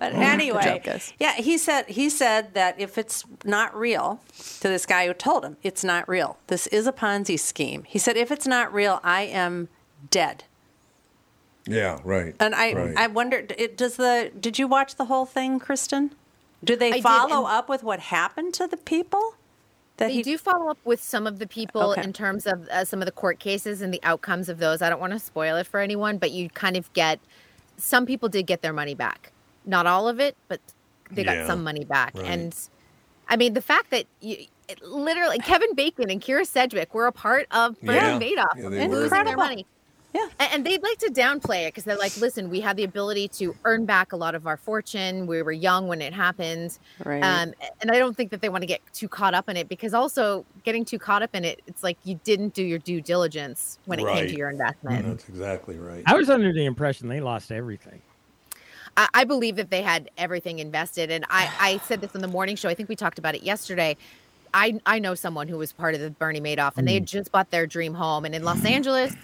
[0.00, 4.20] But anyway, job, yeah, he said he said that if it's not real,
[4.60, 6.38] to this guy who told him it's not real.
[6.48, 7.84] This is a Ponzi scheme.
[7.86, 9.68] He said if it's not real, I am
[10.10, 10.44] dead.
[11.66, 12.34] yeah, right.
[12.40, 12.96] And I right.
[12.96, 16.12] I wondered, it, does the did you watch the whole thing, Kristen?
[16.64, 19.34] Do they I follow and- up with what happened to the people?
[19.98, 22.02] That They he do follow up with some of the people Okay.
[22.02, 24.80] in terms of uh, some of the court cases and the outcomes of those.
[24.80, 27.18] I don't want to spoil it for anyone, but you kind of get
[27.76, 29.32] some people did get their money back.
[29.66, 30.60] Not all of it, but
[31.10, 32.14] they Yeah, got some money back.
[32.14, 32.26] right.
[32.26, 32.56] And
[33.28, 34.36] I mean, the fact that you,
[34.68, 38.18] it literally Kevin Bacon and Kyra Sedgwick were a part of Bernie Yeah.
[38.18, 38.94] Madoff Yeah, they were.
[38.96, 39.66] losing their money.
[40.14, 40.26] Yeah.
[40.38, 43.28] And, and they'd like to downplay it because they're like, listen, we had the ability
[43.28, 45.26] to earn back a lot of our fortune.
[45.26, 46.78] We were young when it happened.
[47.04, 47.22] Right.
[47.22, 49.68] Um, and I don't think that they want to get too caught up in it
[49.68, 53.00] because also getting too caught up in it, it's like you didn't do your due
[53.00, 55.06] diligence when it came to your investment.
[55.06, 56.02] That's exactly right.
[56.06, 58.00] I was under the impression they lost everything.
[58.96, 61.10] I, I believe that they had everything invested.
[61.10, 62.68] And I, I said this on the morning show.
[62.68, 63.96] I think we talked about it yesterday.
[64.54, 67.30] I, I know someone who was part of the Bernie Madoff and they had just
[67.30, 68.24] bought their dream home.
[68.24, 69.14] And in Los Angeles,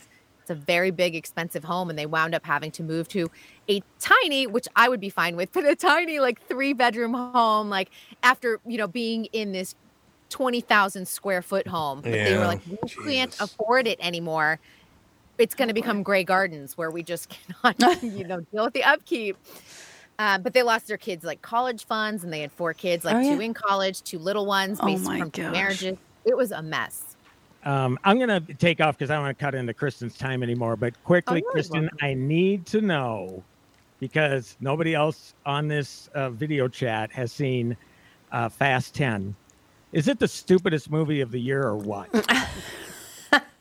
[0.45, 1.91] it's a very big, expensive home.
[1.91, 3.31] And they wound up having to move to
[3.69, 7.71] a tiny, which I would be fine with, but a tiny, like three bedroom home,
[7.71, 7.91] like
[8.23, 9.75] after, you know, being in this
[10.31, 12.05] 20,000 square foot home.
[12.09, 14.61] But they were like, we can't afford it anymore.
[15.39, 17.29] It's going to become gray gardens where we just
[17.63, 19.39] cannot, you know, deal with the upkeep.
[20.19, 23.17] Um, but they lost their kids like college funds, and they had four kids, like
[23.17, 23.39] Oh, yeah.
[23.39, 25.51] two in college, two little ones, Oh based my from two gosh.
[25.51, 25.97] marriages.
[26.25, 27.14] It was a mess.
[27.65, 30.43] Um, I'm going to take off because I don't want to cut into Kristen's time
[30.43, 30.77] anymore.
[30.77, 31.99] But quickly, you're Kristen, welcome.
[32.03, 33.43] I need to know
[34.01, 37.77] because nobody else on this uh, video chat has seen
[38.33, 39.35] uh, Fast 10.
[39.93, 42.09] Is it the stupidest movie of the year or what?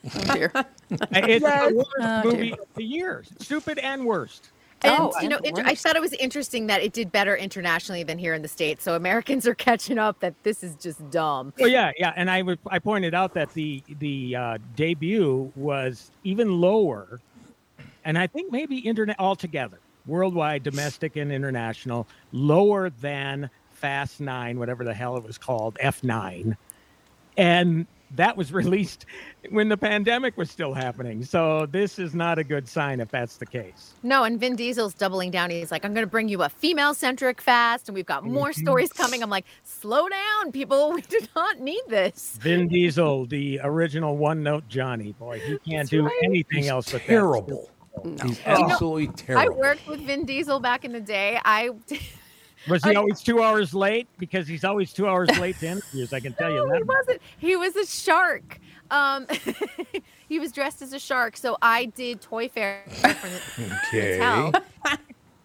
[0.06, 0.52] Oh, dear.
[0.92, 2.54] it's the worst Oh, movie dear.
[2.62, 3.24] of the year.
[3.40, 4.50] Stupid and worst.
[4.84, 7.36] And Oh, you know, and inter- I thought it was interesting that it did better
[7.38, 8.84] internationally than here in the states.
[8.84, 11.54] So Americans are catching up that this is just dumb.
[11.60, 16.12] Well, yeah, yeah, and I would I pointed out that the the uh, debut was
[16.24, 17.20] even lower,
[18.04, 24.84] and I think maybe internet altogether, worldwide, domestic and international, lower than Fast Nine, whatever
[24.84, 26.58] the hell it was called, F nine,
[27.38, 27.86] and
[28.16, 29.06] that was released
[29.50, 31.24] when the pandemic was still happening.
[31.24, 33.94] So this is not a good sign if that's the case.
[34.04, 35.50] No, and Vin Diesel's doubling down.
[35.50, 38.50] He's like, I'm going to bring you a female centric fast, and we've got more
[38.50, 38.62] mm-hmm.
[38.62, 39.24] stories coming.
[39.24, 40.94] I'm like, slow down, people.
[40.94, 42.38] We do not need this.
[42.40, 46.20] Vin Diesel, the original one note Johnny boy, he can't do right.
[46.24, 47.08] anything He's else but that.
[47.08, 47.70] terrible.
[48.04, 48.24] No.
[48.24, 48.70] He's Oh.
[48.72, 49.56] absolutely I terrible.
[49.56, 51.40] I worked with Vin Diesel back in the day.
[51.44, 51.72] I
[52.70, 54.08] Was he I- always two hours late?
[54.18, 56.14] Because he's always two hours late to interviews.
[56.14, 57.22] I can tell you No, he wasn't.
[57.38, 58.60] He was a shark.
[58.92, 59.28] Um,
[60.30, 61.36] he was dressed as a shark.
[61.38, 63.02] So I did Toy Fair for
[63.62, 64.18] the Okay.
[64.18, 64.52] hotel.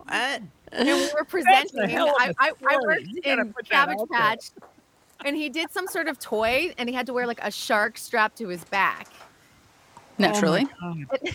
[0.08, 0.42] What?
[0.72, 1.86] and we were presenting.
[1.88, 2.86] hell of I, a I, I story.
[2.86, 3.98] worked in put Cabbage.
[4.10, 4.50] Patch,
[5.24, 7.98] and he did some sort of toy, and he had to wear like a shark
[7.98, 9.08] strapped to his back.
[10.16, 10.66] Naturally.
[10.82, 11.34] Oh my God.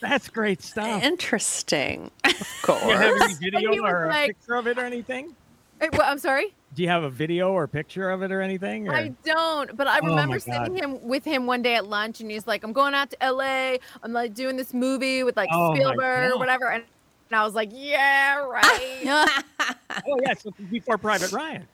[0.00, 1.02] That's great stuff.
[1.02, 2.10] Interesting.
[2.24, 2.82] Of course.
[2.82, 5.34] Do you have any video he was or a like- picture of it or anything?
[5.80, 6.54] Eh, well, I'm sorry.
[6.74, 8.88] Do you have a video or picture of it or anything?
[8.88, 8.94] Or?
[8.94, 10.42] I don't, but I Oh remember God.
[10.42, 13.22] sitting him with him one day at lunch, and he's like, "I'm going out to
[13.22, 13.80] L.A.
[14.02, 16.84] I'm like doing this movie with like Oh Spielberg or whatever," and,
[17.30, 19.02] and I was like, "Yeah, right."
[20.06, 21.66] oh yeah, so before Private Ryan.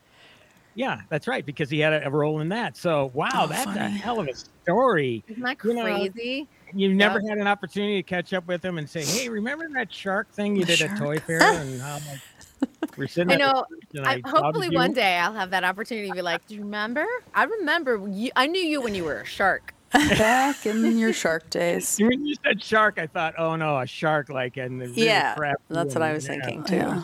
[0.75, 2.77] Yeah, that's right, because he had a, a role in that.
[2.77, 5.25] So wow, Oh, that's a hell of a story.
[5.29, 6.49] Isn't that You know, crazy?
[6.73, 7.31] You never Yeah.
[7.31, 10.57] had an opportunity to catch up with him and say, "Hey, remember that shark thing
[10.57, 11.19] you The did at Toy.
[11.27, 13.33] Fair?" And how like, we're sitting.
[13.33, 13.65] I know.
[14.03, 16.63] I, outed hopefully, you." one day I'll have that opportunity to be like, "Do you
[16.63, 17.07] remember?
[17.35, 18.09] I remember.
[18.09, 21.97] You, I knew you when you were a shark." Back in your shark days.
[22.01, 25.37] When you said shark, I thought, "Oh no, a shark!" Like and the really Yeah,
[25.71, 26.33] that's what I was yeah.
[26.33, 26.77] thinking too.
[26.77, 27.03] Yeah.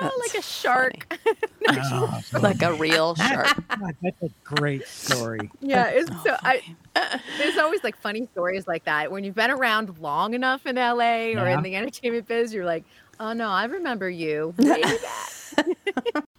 [0.00, 1.18] No, like a shark.
[1.70, 3.54] Oh, Like a real shark.
[4.02, 5.50] That's a great story.
[5.60, 6.34] yeah, it's so.
[6.42, 6.62] I,
[7.38, 10.94] there's always like funny stories like that when you've been around long enough in LA
[10.94, 11.58] or Yeah.
[11.58, 12.54] in the entertainment biz.
[12.54, 12.84] You're like,
[13.20, 14.54] "Oh no, I remember you."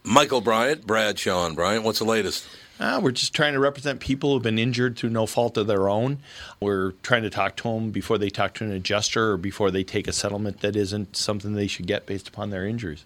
[0.03, 1.84] Michael Bryant, Brad Sean Bryant.
[1.84, 2.47] What's the latest?
[2.80, 5.89] Uh, we're just trying to represent people who've been injured through no fault of their
[5.89, 6.18] own.
[6.62, 9.84] We're trying to talk to them before they talk to an adjuster or before they
[9.84, 13.05] take a settlement that isn't something they should get based upon their injuries.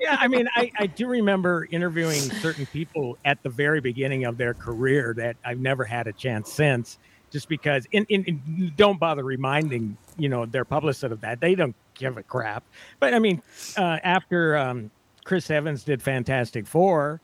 [0.00, 4.38] Yeah, I mean, I, I do remember interviewing certain people at the very beginning of
[4.38, 6.98] their career that I've never had a chance since,
[7.30, 7.86] just because.
[7.92, 12.16] And, and, and don't bother reminding you know their publicist of that; they don't give
[12.16, 12.64] a crap.
[12.98, 13.42] But I mean,
[13.76, 14.90] uh, after um,
[15.24, 17.20] Chris Evans did Fantastic Four,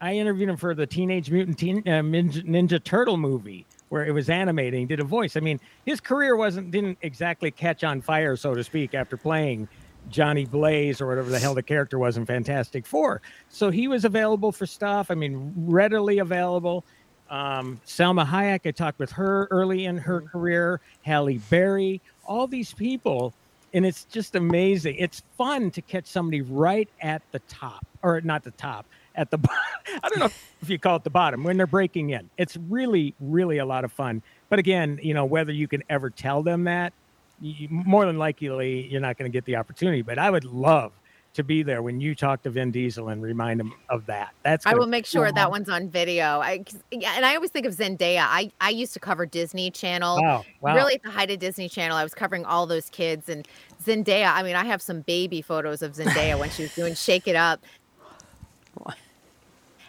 [0.00, 4.12] I interviewed him for the Teenage Mutant Teen, uh, Ninja, Ninja Turtle movie where it
[4.12, 4.86] was animating.
[4.86, 5.36] Did a voice.
[5.36, 9.68] I mean, his career wasn't didn't exactly catch on fire, so to speak, after playing
[10.10, 13.20] Johnny Blaze or whatever the hell the character was in Fantastic Four.
[13.48, 15.10] So he was available for stuff.
[15.10, 16.84] I mean, readily available.
[17.30, 20.80] Um, Salma Hayek, I talked with her early in her career.
[21.02, 23.34] Halle Berry, all these people,
[23.74, 24.96] and it's just amazing.
[24.98, 29.38] It's fun to catch somebody right at the top, or not the top, at the
[29.38, 29.58] bottom.
[30.02, 30.30] I don't know
[30.62, 32.30] if you call it the bottom when they're breaking in.
[32.38, 34.22] It's really, really a lot of fun.
[34.48, 36.92] But again, you know, whether you can ever tell them that,
[37.40, 40.02] you, more than likely you're not going to get the opportunity.
[40.02, 40.92] But I would love
[41.34, 44.30] to be there when you talk to Vin Diesel and remind him of that.
[44.42, 46.40] That's I will make sure that one's on video.
[46.40, 48.24] I and I always think of Zendaya.
[48.26, 50.20] I I used to cover Disney Channel.
[50.20, 50.74] Wow, wow.
[50.74, 53.46] Really at the height of Disney Channel, I was covering all those kids and
[53.84, 54.32] Zendaya.
[54.32, 57.36] I mean, I have some baby photos of Zendaya when she was doing Shake It
[57.36, 57.60] Up.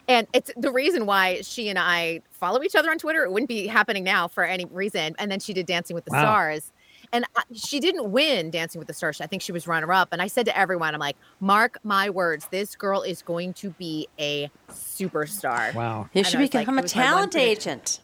[0.07, 3.23] And it's the reason why she and I follow each other on Twitter.
[3.23, 5.15] It wouldn't be happening now for any reason.
[5.19, 6.21] And then she did Dancing with the Wow.
[6.21, 6.71] Stars.
[7.11, 9.19] And I- she didn't win Dancing with the Stars.
[9.19, 10.09] I think she was runner up.
[10.11, 13.71] And I said to everyone, I'm like, mark my words, this girl is going to
[13.71, 15.73] be a superstar.
[15.73, 16.09] Wow.
[16.13, 17.99] You And should I was like, become a was my one talent agent.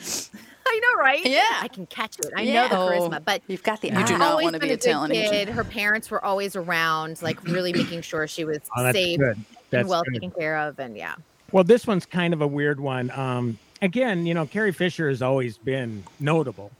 [0.70, 1.24] I know, right?
[1.24, 1.42] Yeah.
[1.60, 2.30] I can catch it.
[2.36, 2.68] I Yeah.
[2.68, 4.18] know the Oh, charisma, but you've got the You do eye.
[4.18, 5.50] not always wanna been be a good talent agent.
[5.50, 9.38] Her parents were always around, like really making sure she was Oh, that's safe good.
[9.70, 10.14] That's and well good.
[10.14, 10.78] taken care of.
[10.78, 11.14] And yeah.
[11.52, 13.10] Well, this one's kind of a weird one.
[13.12, 16.70] Um, again, you know, Carrie Fisher has always been notable,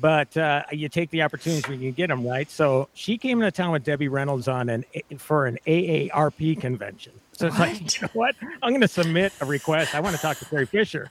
[0.00, 2.50] but uh, you take the opportunities when you get them, right?
[2.50, 4.84] So she came into town with Debbie Reynolds on an
[5.18, 7.12] for an AARP convention.
[7.32, 8.34] So it's like, you know what?
[8.62, 9.94] I'm going to submit a request.
[9.94, 11.10] I want to talk to Carrie Fisher.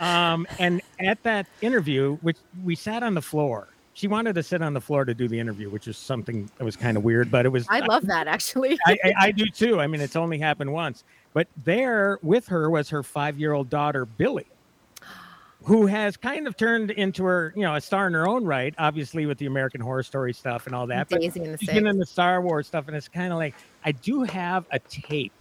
[0.00, 4.62] Um, and at that interview, which we sat on the floor, she wanted to sit
[4.62, 7.30] on the floor to do the interview, which is something that was kind of weird,
[7.30, 7.66] but it was.
[7.68, 8.78] I love that actually.
[8.86, 9.80] I, I, I do too.
[9.80, 11.04] I mean, it's only happened once.
[11.34, 14.46] But there with her was her five year old daughter, Billie,
[15.64, 18.74] who has kind of turned into her, you know, a star in her own right,
[18.78, 21.08] obviously with the American Horror Story stuff and all that.
[21.08, 21.78] But Daisy and the she's Six.
[21.78, 23.54] been in the Star Wars stuff, and it's kind of like
[23.84, 25.32] I do have a tape.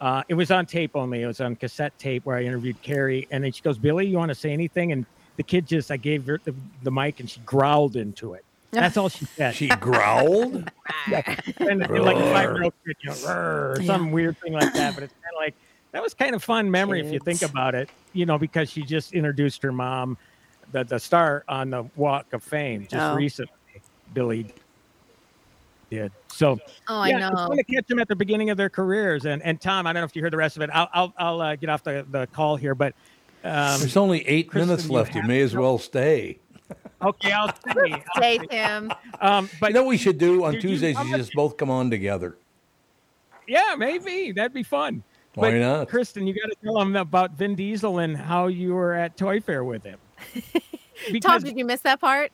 [0.00, 1.22] Uh, it was on tape only.
[1.22, 4.18] It was on cassette tape where I interviewed Carrie, and then she goes, "Billie, you
[4.18, 5.06] want to say anything?" And
[5.36, 8.44] the kid just, I gave her the, the mic, and she growled into it.
[8.70, 9.54] That's all she said.
[9.54, 10.70] She growled.
[11.06, 14.72] and and like a five year old kid, you know, or some weird thing like
[14.74, 14.94] that.
[14.94, 15.54] But it's kind of like
[15.96, 18.82] that was kind of fun memory if you think about it, you know, because she
[18.82, 20.18] just introduced her mom,
[20.72, 23.14] the the star on the Walk of Fame just Oh.
[23.14, 23.52] recently.
[24.12, 24.46] Billie
[25.90, 26.58] did so.
[26.86, 27.46] Oh, I yeah, It's know.
[27.48, 29.24] fun to catch them at the beginning of their careers.
[29.24, 30.70] And and Tom, I don't know if you heard the rest of it.
[30.74, 32.92] I'll I'll, I'll uh, get off the, the call here, but
[33.42, 35.14] um, There's only eight Kristen, minutes left.
[35.14, 36.38] You have may as no- well stay.
[37.00, 37.92] okay, I'll stay.
[37.92, 38.38] I'll stay.
[38.50, 38.92] Tim.
[39.20, 40.94] Um, but You know what we should do on you- Tuesdays?
[40.96, 42.36] how You much- just both come on together.
[43.48, 45.02] Yeah, maybe that'd be fun.
[45.36, 45.88] Why But, not?
[45.90, 46.26] Kristen?
[46.26, 49.64] You got to tell them about Vin Diesel and how you were at Toy Fair
[49.64, 49.98] with him.
[51.20, 52.32] Tom, did you miss that part?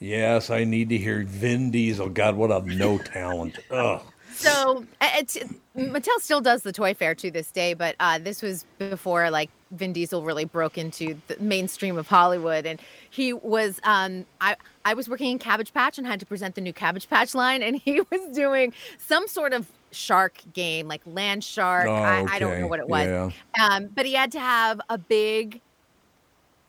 [0.00, 2.08] Yes, I need to hear Vin Diesel.
[2.08, 3.60] God, what a no talent.
[3.70, 4.02] Ugh.
[4.34, 5.38] So it's,
[5.76, 9.48] Mattel still does the toy fair to this day, but uh, this was before like
[9.70, 12.80] Vin Diesel really broke into the mainstream of Hollywood, and
[13.10, 13.80] he was.
[13.84, 17.08] Um, I I was working in Cabbage Patch and had to present the new Cabbage
[17.08, 21.86] Patch line, and he was doing some sort of shark game, like land shark.
[21.88, 23.30] Oh, I, I don't know what it was, Yeah.
[23.64, 25.60] um, but he had to have a big.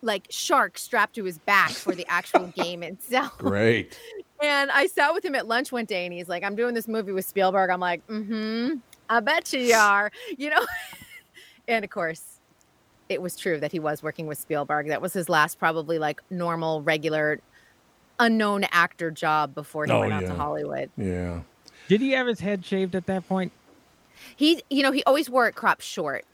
[0.02, 3.36] Like shark strapped to his back for the actual game itself.
[3.40, 3.98] Great.
[4.40, 6.88] And I sat with him at lunch one day and he's like, I'm doing this
[6.88, 7.72] movie with Spielberg.
[7.72, 8.74] I'm like, mm hmm.
[9.10, 10.12] I bet you are.
[10.38, 10.64] You know?
[11.68, 12.40] and of course,
[13.10, 14.90] it was true that he was working with Spielberg.
[14.90, 17.40] That was his last, probably like normal, regular,
[18.20, 20.36] unknown actor job before he Oh, went out to.
[20.36, 20.92] Hollywood.
[20.98, 21.40] Yeah.
[21.88, 23.52] Did he have his head shaved at that point?
[24.36, 26.26] He, you know, he always wore it cropped short,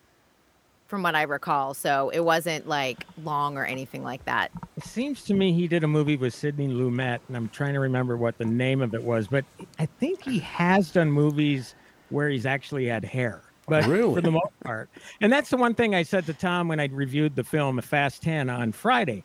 [0.87, 1.73] from what I recall.
[1.73, 4.51] So it wasn't like long or anything like that.
[4.77, 7.79] It seems to me he did a movie with Sidney Lumet, and I'm trying to
[7.79, 9.45] remember what the name of it was, but
[9.79, 11.75] I think he has done movies
[12.09, 13.41] where he's actually had hair.
[13.67, 14.13] But Really?
[14.15, 14.89] for the most part.
[15.21, 17.81] And that's the one thing I said to Tom when I reviewed the film A
[17.81, 19.23] Fast 10 on Friday.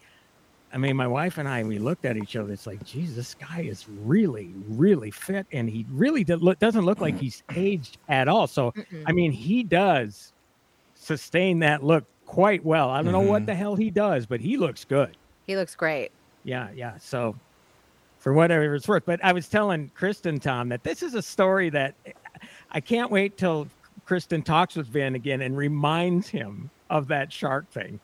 [0.76, 2.52] I mean, my wife and I, we looked at each other.
[2.52, 6.84] It's like, geez, this guy is really, really fit, and he really do- look, doesn't
[6.84, 7.22] look like mm-hmm.
[7.22, 8.46] he's aged at all.
[8.46, 8.74] So,
[9.06, 10.34] I mean, he does
[10.94, 12.90] sustain that look quite well.
[12.90, 13.46] I don't know what mm-hmm.
[13.46, 15.16] the hell he does, but he looks good.
[15.46, 16.12] He looks great.
[16.44, 16.98] Yeah, yeah.
[16.98, 17.34] So
[18.18, 19.06] for whatever it's worth.
[19.06, 22.12] But I was telling Kristen Tom that this is a story that eh,
[22.72, 23.66] I can't wait till
[24.04, 27.98] Kristen talks with Vin again and reminds him of that shark thing.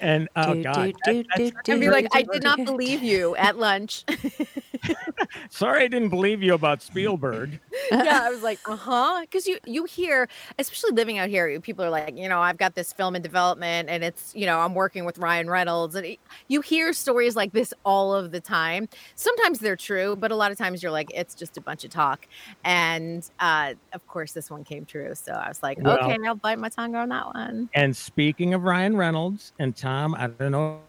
[0.00, 3.34] And oh Do, god, do, that- do, And be like, I did not believe you
[3.36, 4.04] at lunch.
[5.50, 7.58] sorry I didn't believe you about Spielberg.
[7.90, 9.20] yeah, I was like, uh huh.
[9.22, 10.28] Because you you hear,
[10.58, 13.88] especially living out here, people are like, you know, I've got this film in development,
[13.88, 17.52] and it's, you know, I'm working with Ryan Reynolds, and it- you hear stories like
[17.52, 18.88] this all of the time.
[19.14, 21.90] Sometimes they're true, but a lot of times you're like, it's just a bunch of
[21.90, 22.26] talk.
[22.64, 26.34] And uh, of course, this one came true, so I was like, Well- okay, I'll
[26.34, 27.68] bite my tongue on that one.
[27.74, 30.80] And speaking of Ryan Reynolds and Tom, I don't know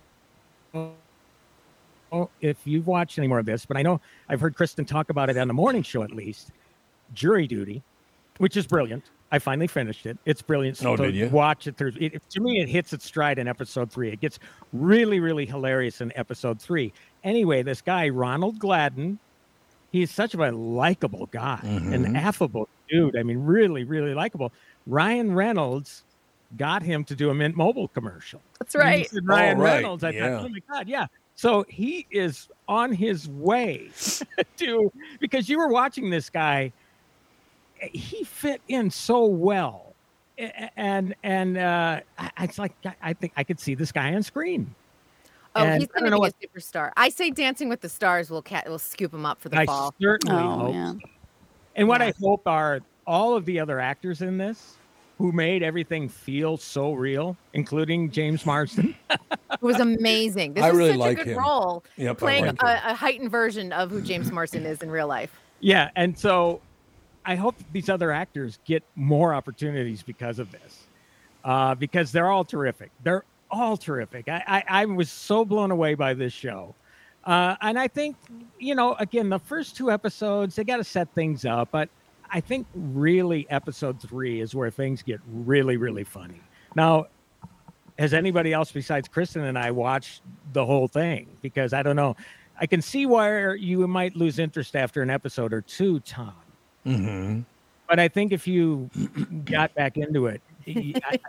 [2.42, 5.30] if you've watched any more of this, but I know I've heard Kristen talk about
[5.30, 6.52] it on the morning show at least.
[7.14, 7.84] Jury Duty,
[8.38, 9.06] which is brilliant.
[9.32, 10.18] I finally finished it.
[10.26, 10.78] It's brilliant.
[10.84, 11.30] Oh, So did you?
[11.30, 11.94] Watch it through.
[12.00, 14.10] It, to me, it hits its stride in episode three.
[14.10, 14.40] It gets
[14.74, 16.94] really, really hilarious in episode three.
[17.24, 19.20] Anyway, this guy Ronald Gladden,
[19.92, 22.16] he's such a likable guy, an mm-hmm.
[22.16, 23.16] affable dude.
[23.16, 24.52] I mean, really, really likable.
[24.88, 26.04] Ryan Reynolds
[26.58, 28.42] got him to do a Mint Mobile commercial.
[28.60, 29.10] That's right.
[29.10, 29.74] said Ryan Oh, right.
[29.76, 30.04] Reynolds.
[30.04, 30.38] I Yeah.
[30.38, 31.08] thought, oh my god, yeah.
[31.36, 33.90] So he is on his way
[34.58, 36.72] to because you were watching this guy.
[37.82, 39.94] He fit in so well,
[40.76, 44.24] and and uh, I- it's like I- I think I could see this guy on
[44.24, 44.74] screen.
[45.56, 46.92] Oh, And he's I going to know be a superstar.
[46.98, 49.66] I say Dancing with the Stars will ca- will scoop him up for the I
[49.66, 49.96] fall.
[50.02, 50.74] certainly Oh hope.
[50.76, 51.02] man.
[51.76, 54.76] And what I hope are all of the other actors in this
[55.20, 58.96] who made everything feel so real, including James Marsden.
[59.52, 60.54] It was amazing.
[60.54, 61.40] This I is really such like a good him.
[61.40, 61.84] role.
[61.98, 65.38] Yep, playing like a, a heightened version of who James Marsden is in real life.
[65.60, 66.62] Yeah, and so
[67.26, 70.84] I hope these other actors get more opportunities because of this,
[71.44, 72.92] uh, because they're all terrific.
[73.04, 74.30] They're all terrific.
[74.30, 76.76] I, I, I was so blown away by this show.
[77.26, 78.16] Uh, and I think,
[78.60, 81.70] you know, again, the first two episodes, they got to set things up.
[81.72, 81.90] But
[82.32, 86.42] I think really episode three is where things get really, really funny.
[86.76, 87.08] Now,
[87.98, 90.22] has anybody else besides Kristen and I watched
[90.54, 91.28] the whole thing?
[91.42, 92.16] Because I don't know.
[92.60, 96.34] I can see where you might lose interest after an episode or two, Tom.
[96.86, 97.42] Mm-hmm.
[97.88, 98.90] But I think if you
[99.46, 101.20] got back into it, I-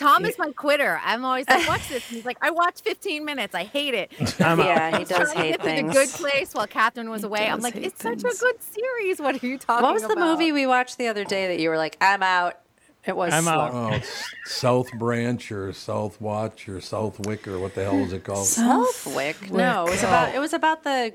[0.00, 1.00] Tom is my quitter.
[1.04, 2.06] I'm always like, watch this.
[2.08, 3.54] And he's like, I watched 15 minutes.
[3.54, 4.12] I hate it.
[4.40, 4.66] I'm out.
[4.66, 5.88] Yeah, he does Trying to hate get to things.
[5.94, 7.46] The good place while Catherine was away.
[7.48, 9.20] I'm like, hate it's such a good series.
[9.20, 9.82] What are you talking about?
[9.82, 12.58] What was the movie we watched the other day that you were like, I'm out?
[13.06, 13.52] It was I'm slow.
[13.52, 13.74] out.
[13.74, 14.00] Oh,
[14.44, 18.46] South Branch or South Watch or South Wick or what the hell is it called?
[18.46, 19.50] Southwick.
[19.50, 21.06] No, it was about it was about the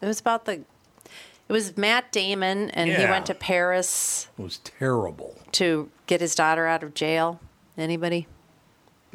[0.00, 4.56] it was about the it was Matt Damon and he went to Paris It was
[4.58, 5.36] terrible.
[5.52, 7.40] to get his daughter out of jail.
[7.76, 8.26] Anybody?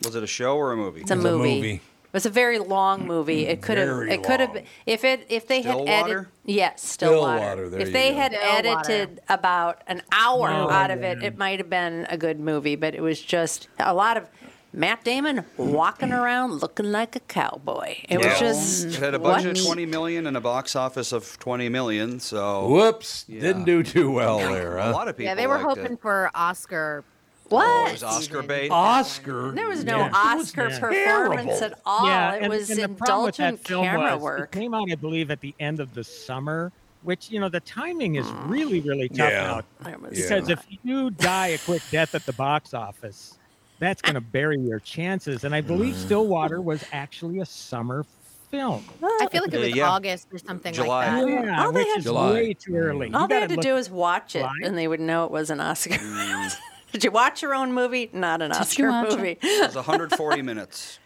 [0.04, 1.02] Was it a show or a movie?
[1.02, 1.56] It's a It was a movie.
[1.56, 1.74] movie.
[2.12, 3.46] It was a very long movie.
[3.46, 4.64] It could have Very it could have long.
[4.88, 6.30] if it if they had edited Stillwater?
[6.44, 7.38] yes, Stillwater.
[7.40, 8.16] Stillwater, there if you they go.
[8.16, 8.92] had Stillwater.
[8.92, 12.76] edited about an hour No, out of it, it might have been a good movie,
[12.76, 14.28] but it was just a lot of
[14.74, 17.98] Matt Damon walking around looking like a cowboy.
[18.08, 18.30] It Yeah.
[18.30, 19.36] was just It had a what?
[19.36, 22.20] budget of 20 million and a box office of 20 million.
[22.20, 23.26] So Whoops!
[23.28, 23.42] Yeah.
[23.42, 24.92] Didn't do too well there, a huh?
[24.94, 25.26] lot of people.
[25.30, 26.02] Yeah, they were liked hoping it.
[26.02, 27.04] for Oscar.
[27.52, 27.90] Oh, What?
[27.90, 28.70] it was Oscar bait.
[28.70, 29.52] Oscar.
[29.52, 30.12] There was no Yeah.
[30.14, 30.80] Oscar Yeah.
[30.80, 31.64] performance Terrible.
[31.66, 32.06] at all.
[32.08, 34.40] yeah, it and, was and the problem with that indulgent film camera was work.
[34.56, 36.72] it came out, I believe, at the end of the summer,
[37.04, 39.62] which you know the timing is really, really tough Yeah.
[39.84, 39.90] now.
[39.90, 40.54] It was- Because Yeah.
[40.54, 43.38] if you die a quick death at the box office,
[43.80, 45.44] that's going to bury your chances.
[45.46, 46.06] And I believe Mm.
[46.06, 48.06] Stillwater was actually a summer
[48.52, 48.84] film.
[49.02, 49.90] I feel like it Uh, was yeah.
[49.90, 51.22] August or something July.
[51.22, 51.44] like that.
[51.46, 52.32] Yeah, All they had- is July.
[52.34, 53.14] way too early.
[53.14, 54.52] All You they gotta had to look- do is watch it, July?
[54.64, 55.96] and they would know it was an Oscar.
[56.92, 58.10] Did you watch your own movie?
[58.14, 59.18] Not an Did Oscar you watch it?
[59.18, 59.38] movie.
[59.42, 61.00] It was 140 minutes.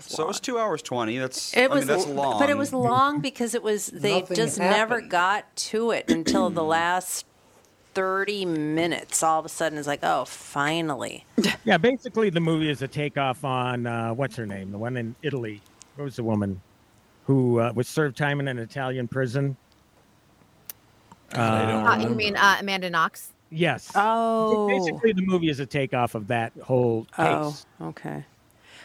[0.00, 1.16] So it was two hours 20.
[1.18, 2.38] That's It I was, mean, that's long.
[2.38, 6.50] but it was long because it was they Nothing just never got to it until
[6.50, 7.24] the last
[7.94, 9.22] thirty minutes.
[9.22, 11.24] All of a sudden, it's like, oh, finally.
[11.64, 15.16] Yeah, basically the movie is a takeoff on uh, what's her name, the one in
[15.22, 15.60] Italy.
[15.96, 16.60] What was the woman
[17.24, 19.56] who uh, was served time in an Italian prison?
[21.32, 23.32] I don't Uh, you mean uh, Amanda Knox?
[23.56, 23.90] Yes.
[23.94, 27.66] Oh, Basically, the movie is a takeoff of that whole case.
[27.80, 28.24] oh, okay.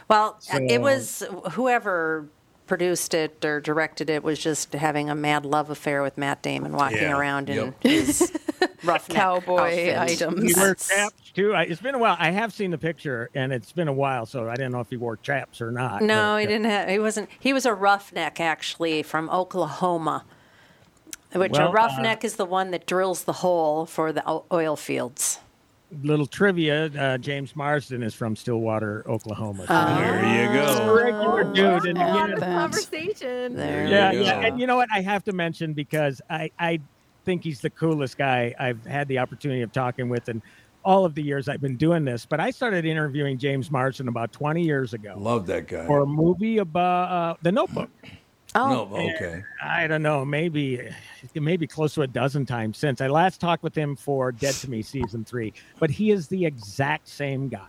[0.08, 2.26] Well, uh, it was whoever
[2.66, 6.72] produced it or directed it was just having a mad love affair with Matt Damon,
[6.72, 7.82] walking Yeah, around in yep.
[7.82, 8.32] his
[8.84, 9.98] roughneck Cowboy outfit.
[9.98, 10.54] items.
[10.54, 11.54] He wore chaps too.
[11.54, 12.16] I, it's been a while.
[12.18, 14.90] I have seen the picture, and it's been a while, so I didn't know if
[14.90, 16.02] he wore chaps or not.
[16.02, 16.88] No, but, he uh, didn't have.
[16.88, 17.28] He wasn't.
[17.38, 20.24] He was a roughneck, actually, from Oklahoma.
[21.34, 24.22] Which Well, a uh, roughneck is the one that drills the hole for the
[24.52, 25.38] oil fields.
[26.02, 29.66] Little trivia: uh, James Marsden is from Stillwater, Oklahoma.
[29.66, 30.94] So There you go.
[30.94, 32.24] regular dude, and Yeah.
[32.24, 32.58] again, that.
[32.60, 33.56] Conversation.
[33.56, 33.86] There.
[33.86, 34.88] yeah, yeah, and you know what?
[34.92, 36.80] I have to mention because I I
[37.24, 40.40] think he's the coolest guy I've had the opportunity of talking with, and
[40.84, 44.32] all of the years I've been doing this, but I started interviewing James Marsden about
[44.32, 45.86] 20 years ago Love that guy.
[45.86, 47.90] for a movie about uh, The Notebook.
[48.54, 49.42] Oh, no, okay.
[49.62, 50.88] I don't know, maybe
[51.34, 54.70] maybe close to a dozen times since I last talked with him for Dead to
[54.70, 55.54] Me season three.
[55.78, 57.68] But he is the exact same guy.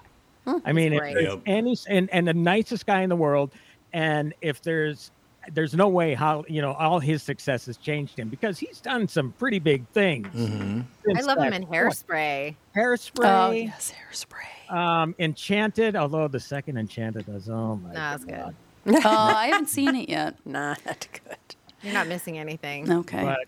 [0.66, 1.42] I mean, if great.
[1.46, 3.52] any and and the nicest guy in the world,
[3.94, 5.12] and if there's
[5.54, 9.08] there's no way how you know all his success has changed him because he's done
[9.08, 10.28] some pretty big things.
[10.28, 10.82] Mm-hmm.
[11.18, 11.74] I love him in point.
[11.74, 12.56] Hairspray.
[12.76, 13.48] Hairspray.
[13.48, 14.74] Oh yes, hairspray.
[14.74, 18.56] Um, Enchanted, although the second Enchanted was oh my No, that's god.
[18.86, 18.96] Good.
[19.06, 20.36] oh, I haven't seen it yet.
[20.46, 21.38] not good.
[21.82, 22.92] You're not missing anything.
[22.92, 23.24] Okay.
[23.24, 23.40] But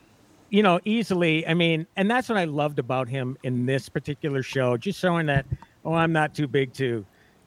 [0.50, 4.44] you know, easily, I mean, and that's what I loved about him in this particular
[4.44, 5.46] show, just showing that,
[5.84, 7.06] oh, I'm not too big to.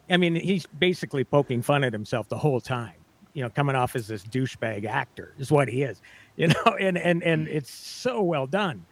[0.09, 2.93] I mean, he's basically poking fun at himself the whole time.
[3.33, 6.01] You know, coming off as this douchebag actor is what he is.
[6.39, 8.85] You know, and and and it's so well done.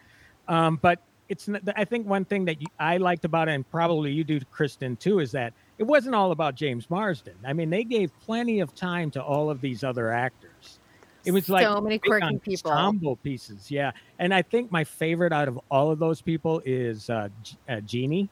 [0.50, 4.12] Um, but it's I think one thing that you, I liked about it, and probably
[4.12, 7.36] you do, Kristen, too, is that it wasn't all about James Marsden.
[7.46, 10.80] I mean, they gave plenty of time to all of these other actors.
[11.26, 12.72] It was like So many quirky people.
[12.72, 13.92] ensemble pieces, yeah.
[14.20, 17.82] And I think my favorite out of all of those people is uh, G- uh,
[17.82, 18.30] Jeannie,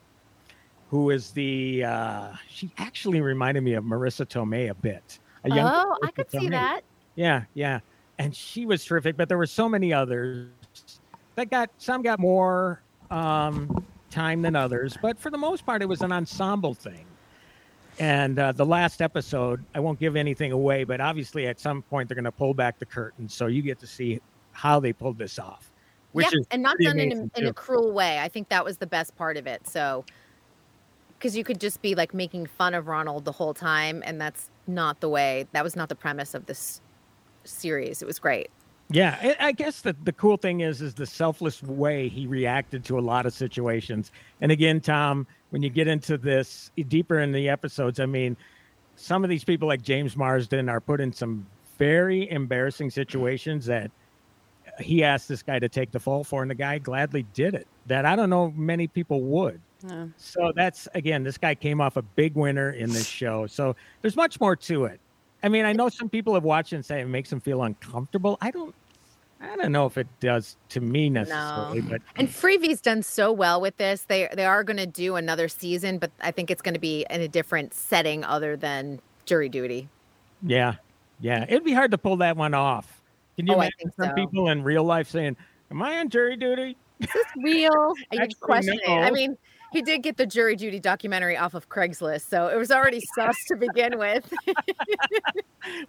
[0.90, 1.84] who is the.
[1.84, 5.18] Uh, she actually reminded me of Marisa Tomei a bit.
[5.44, 6.80] A young Oh, I Marisa could see that.
[7.16, 7.80] Yeah, yeah.
[8.18, 10.48] And she was terrific, but there were so many others
[11.34, 12.80] that got some got more
[13.10, 17.04] um, time than others, but for the most part, it was an ensemble thing.
[17.98, 22.08] And uh, the last episode, I won't give anything away, but obviously at some point
[22.08, 24.20] they're going to pull back the curtain, so you get to see
[24.52, 25.70] how they pulled this off.
[26.12, 28.18] Which yeah, is and not done in a, in a cruel way.
[28.20, 29.66] I think that was the best part of it.
[29.68, 30.04] So,
[31.18, 34.50] because you could just be like making fun of Ronald the whole time, and that's
[34.66, 35.46] not the way.
[35.52, 36.80] That was not the premise of this
[37.44, 38.00] series.
[38.00, 38.48] It was great.
[38.88, 42.84] Yeah, I I guess the, the cool thing is is the selfless way he reacted
[42.86, 44.12] to a lot of situations.
[44.40, 48.36] And again, Tom, when you get into this deeper in the episodes, I mean,
[48.96, 51.46] some of these people like James Marsden are put in some
[51.78, 53.90] very embarrassing situations that
[54.80, 57.66] he asked this guy to take the fall for, and the guy gladly did it.
[57.86, 59.60] That I don't know many people would.
[59.82, 60.10] No.
[60.16, 63.46] So that's again, this guy came off a big winner in this show.
[63.46, 65.00] So there's much more to it.
[65.42, 68.38] I mean, I know some people have watched and say it makes them feel uncomfortable.
[68.40, 68.74] I don't
[69.40, 71.88] I don't know if it does to me necessarily, No.
[71.90, 74.02] but And Freevee's done so well with this.
[74.02, 77.04] They they are going to do another season, but I think it's going to be
[77.10, 79.88] in a different setting other than jury duty.
[80.42, 80.74] yeah.
[81.20, 81.44] Yeah.
[81.48, 83.00] It'd be hard to pull that one off.
[83.36, 84.14] Can you Oh, imagine some so.
[84.14, 85.36] people in real life saying,
[85.70, 86.76] Am I on jury duty?
[87.00, 87.70] Is this real?
[88.12, 88.80] I Actually, would question.
[88.88, 89.36] I mean,
[89.72, 93.36] he did get the jury duty documentary off of Craigslist, so it was already sus
[93.48, 94.32] to begin with.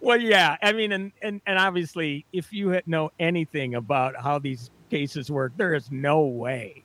[0.00, 0.56] Well, yeah.
[0.60, 5.30] I mean, and, and, and obviously, if you had- know anything about how these cases
[5.30, 6.82] work, there is no way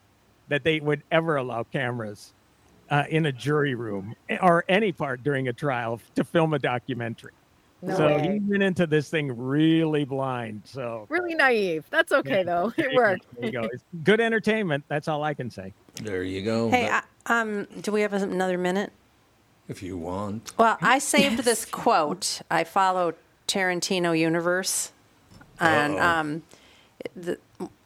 [0.49, 2.33] that they would ever allow cameras
[2.91, 7.31] uh, in a jury room or any part during a trial to film a documentary.
[7.81, 8.33] No so way.
[8.33, 10.61] he went into this thing really blind.
[10.65, 11.85] So Really naive.
[11.89, 12.43] That's okay Yeah.
[12.43, 12.73] though.
[12.77, 13.25] It worked.
[13.39, 13.61] There you go.
[13.73, 14.83] It's good entertainment.
[14.87, 15.73] That's all I can say.
[16.01, 16.69] There you go.
[16.69, 18.91] Hey, I, um, do we have another minute?
[19.67, 20.53] if you want.
[20.57, 22.41] Well, I saved this quote.
[22.49, 23.13] I follow
[23.47, 24.91] Tarantino Universe,
[25.59, 26.43] and um,
[27.15, 27.37] the,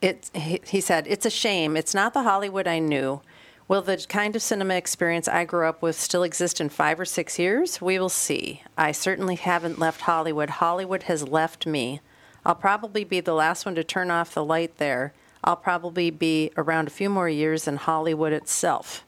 [0.02, 1.78] it, he, he said, "It's a shame.
[1.78, 3.22] It's not the Hollywood I knew.
[3.68, 7.06] Will the kind of cinema experience I grew up with still exist in five or
[7.06, 7.82] six years?
[7.82, 8.64] We will see.
[8.78, 10.50] I certainly haven't left Hollywood.
[10.50, 12.00] Hollywood has left me.
[12.46, 15.14] I'll probably be the last one to turn off the light there.
[15.44, 19.04] I'll probably be around a few more years in Hollywood itself."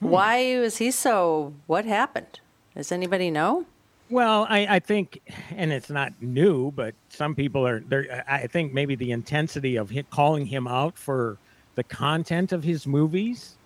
[0.00, 1.54] Why is he so?
[1.66, 2.40] What happened?
[2.74, 3.64] Does anybody know?
[4.08, 5.20] Well, I, I think,
[5.50, 8.24] and it's not new, but some people are there.
[8.28, 11.38] I think maybe the intensity of him calling him out for
[11.74, 13.56] the content of his movies.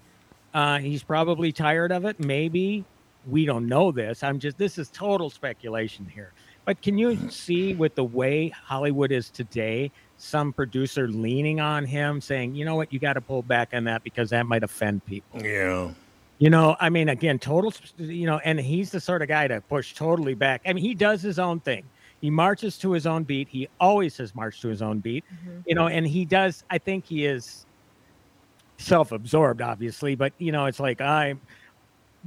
[0.55, 2.19] Uh, he's probably tired of it.
[2.21, 2.85] Maybe
[3.27, 4.23] we don't know this.
[4.23, 6.33] I'm just this is total speculation here.
[6.65, 9.91] But can you see with the way Hollywood is today,
[10.21, 13.85] some producer leaning on him, saying, "You know what, you got to pull back on
[13.85, 15.91] that because that might offend people." Yeah.
[16.39, 19.61] You know, I mean, again, total, you know, and he's the sort of guy to
[19.61, 20.63] push totally back.
[20.65, 21.85] I mean, he does his own thing.
[22.23, 23.49] He marches to his own beat.
[23.49, 25.61] He always has marched to his own beat, mm-hmm.
[25.67, 26.65] you know, and he does.
[26.71, 27.67] I think he is
[28.79, 31.41] self absorbed, obviously, but, you know, it's like I'm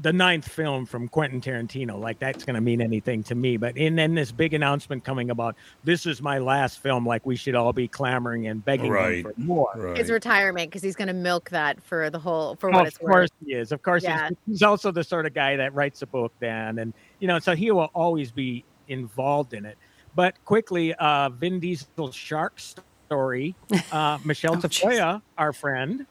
[0.02, 2.00] the ninth film from Quentin Tarantino.
[2.00, 3.58] Like, that's going to mean anything to me.
[3.58, 7.36] But, and then this big announcement coming about this is my last film, like, we
[7.36, 9.24] should all be clamoring and begging him Right.
[9.24, 9.72] for more.
[9.76, 9.98] Right.
[9.98, 12.88] His retirement because he's going to milk that for the whole for Oh, what of
[12.88, 13.32] it's course worth.
[13.46, 13.72] he is.
[13.72, 14.30] Of course Yeah.
[14.30, 17.38] he's, he's also the sort of guy that writes a book then, and you know,
[17.38, 19.78] so he will always be involved in it.
[20.16, 23.56] But quickly, uh, Vin Diesel's shark story.
[23.92, 24.82] Uh, Michelle Oh, jeez.
[24.82, 26.06] Tafoya, our friend,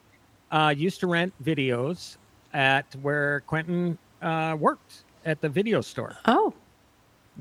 [0.51, 2.15] uh, used to rent videos
[2.53, 6.53] at where Quentin uh, worked at the video store Oh,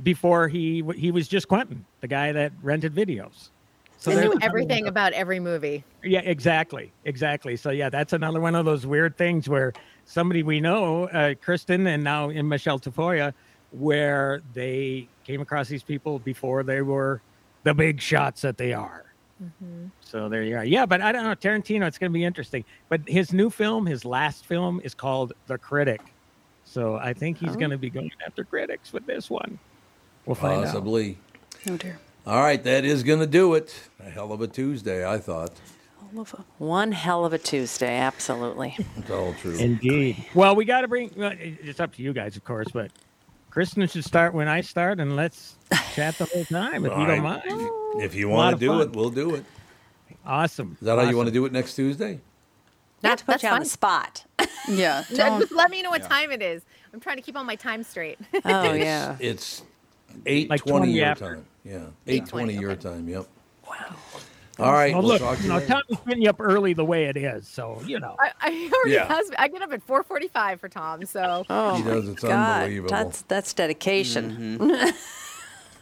[0.03, 3.51] before he he was just Quentin, the guy that rented videos.
[3.99, 5.85] So there's knew everything about every movie.
[6.03, 7.57] Yeah, exactly, exactly.
[7.57, 9.73] So yeah, that's another one of those weird things where
[10.07, 13.33] somebody we know, uh, Kristen, and now in Michelle Tafoya,
[13.71, 17.23] where they came across these people before they were
[17.63, 19.05] the big shots that they are.
[20.13, 20.65] So there you are.
[20.65, 21.87] Yeah, but I don't know Tarantino.
[21.87, 22.67] It's going to be interesting.
[22.91, 26.03] But his new film, his last film, is called The Critic.
[26.67, 29.59] So I think he's going to be going after critics with this one.
[30.27, 30.65] We'll find out.
[30.67, 31.17] Possibly.
[31.67, 31.99] Oh dear.
[32.27, 33.89] All right, that is going to do it.
[34.01, 35.53] A hell of a Tuesday, I thought.
[36.59, 37.97] one hell of a Tuesday.
[37.97, 38.77] Absolutely.
[38.99, 39.57] It's all true.
[39.57, 40.27] Indeed.
[40.35, 41.11] Well, we got to bring.
[41.17, 42.91] Well, it's up to you guys, of course, but
[43.49, 45.57] Kristen should start when I start, and let's
[45.95, 47.47] chat the whole time if you don't All right.
[47.47, 48.03] mind.
[48.03, 48.81] if you want to do fun.
[48.83, 49.45] it, we'll do it.
[50.27, 50.77] Awesome.
[50.81, 52.21] Is that how you want to do it next Tuesday?
[53.03, 53.63] Not to put that's you on fine.
[53.65, 54.25] the spot.
[54.69, 55.03] Yeah.
[55.15, 55.41] Don't.
[55.41, 56.63] Just let me know what time it is.
[56.95, 58.19] I'm trying to keep all my time straight.
[58.45, 59.17] Oh It's- yeah.
[59.19, 59.63] It's
[60.25, 61.35] eight Like twenty your after.
[61.37, 61.47] time.
[61.65, 62.83] Yeah, 8:20, twenty your okay.
[62.83, 63.09] time.
[63.09, 63.27] Yep.
[63.69, 63.97] Wow.
[64.61, 64.93] All right.
[64.93, 65.67] Well, we'll look, talk to you you know, later.
[65.89, 68.15] Tommy's getting you up early the way it is, so you know.
[68.21, 69.07] I, I already Yeah.
[69.09, 69.31] has.
[69.37, 72.63] I get up at 4:45 for Tom, so Oh He my does, it's God.
[72.63, 72.91] unbelievable.
[72.91, 74.59] That's that's dedication.
[74.61, 74.91] Mm-hmm.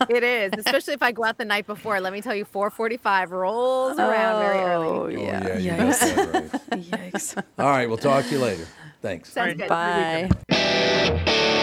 [0.09, 0.53] It is.
[0.57, 2.01] Especially if I go out the night before.
[2.01, 4.87] Let me tell you, 4:45 rolls around very early.
[4.87, 5.59] Oh Oh, yeah.
[5.59, 6.33] yeah, Yikes.
[6.33, 6.51] right.
[7.13, 7.45] Yikes.
[7.59, 8.67] All right, we'll talk to you later.
[9.03, 9.33] Thanks.
[9.33, 9.69] Sounds good.
[9.69, 11.57] Bye.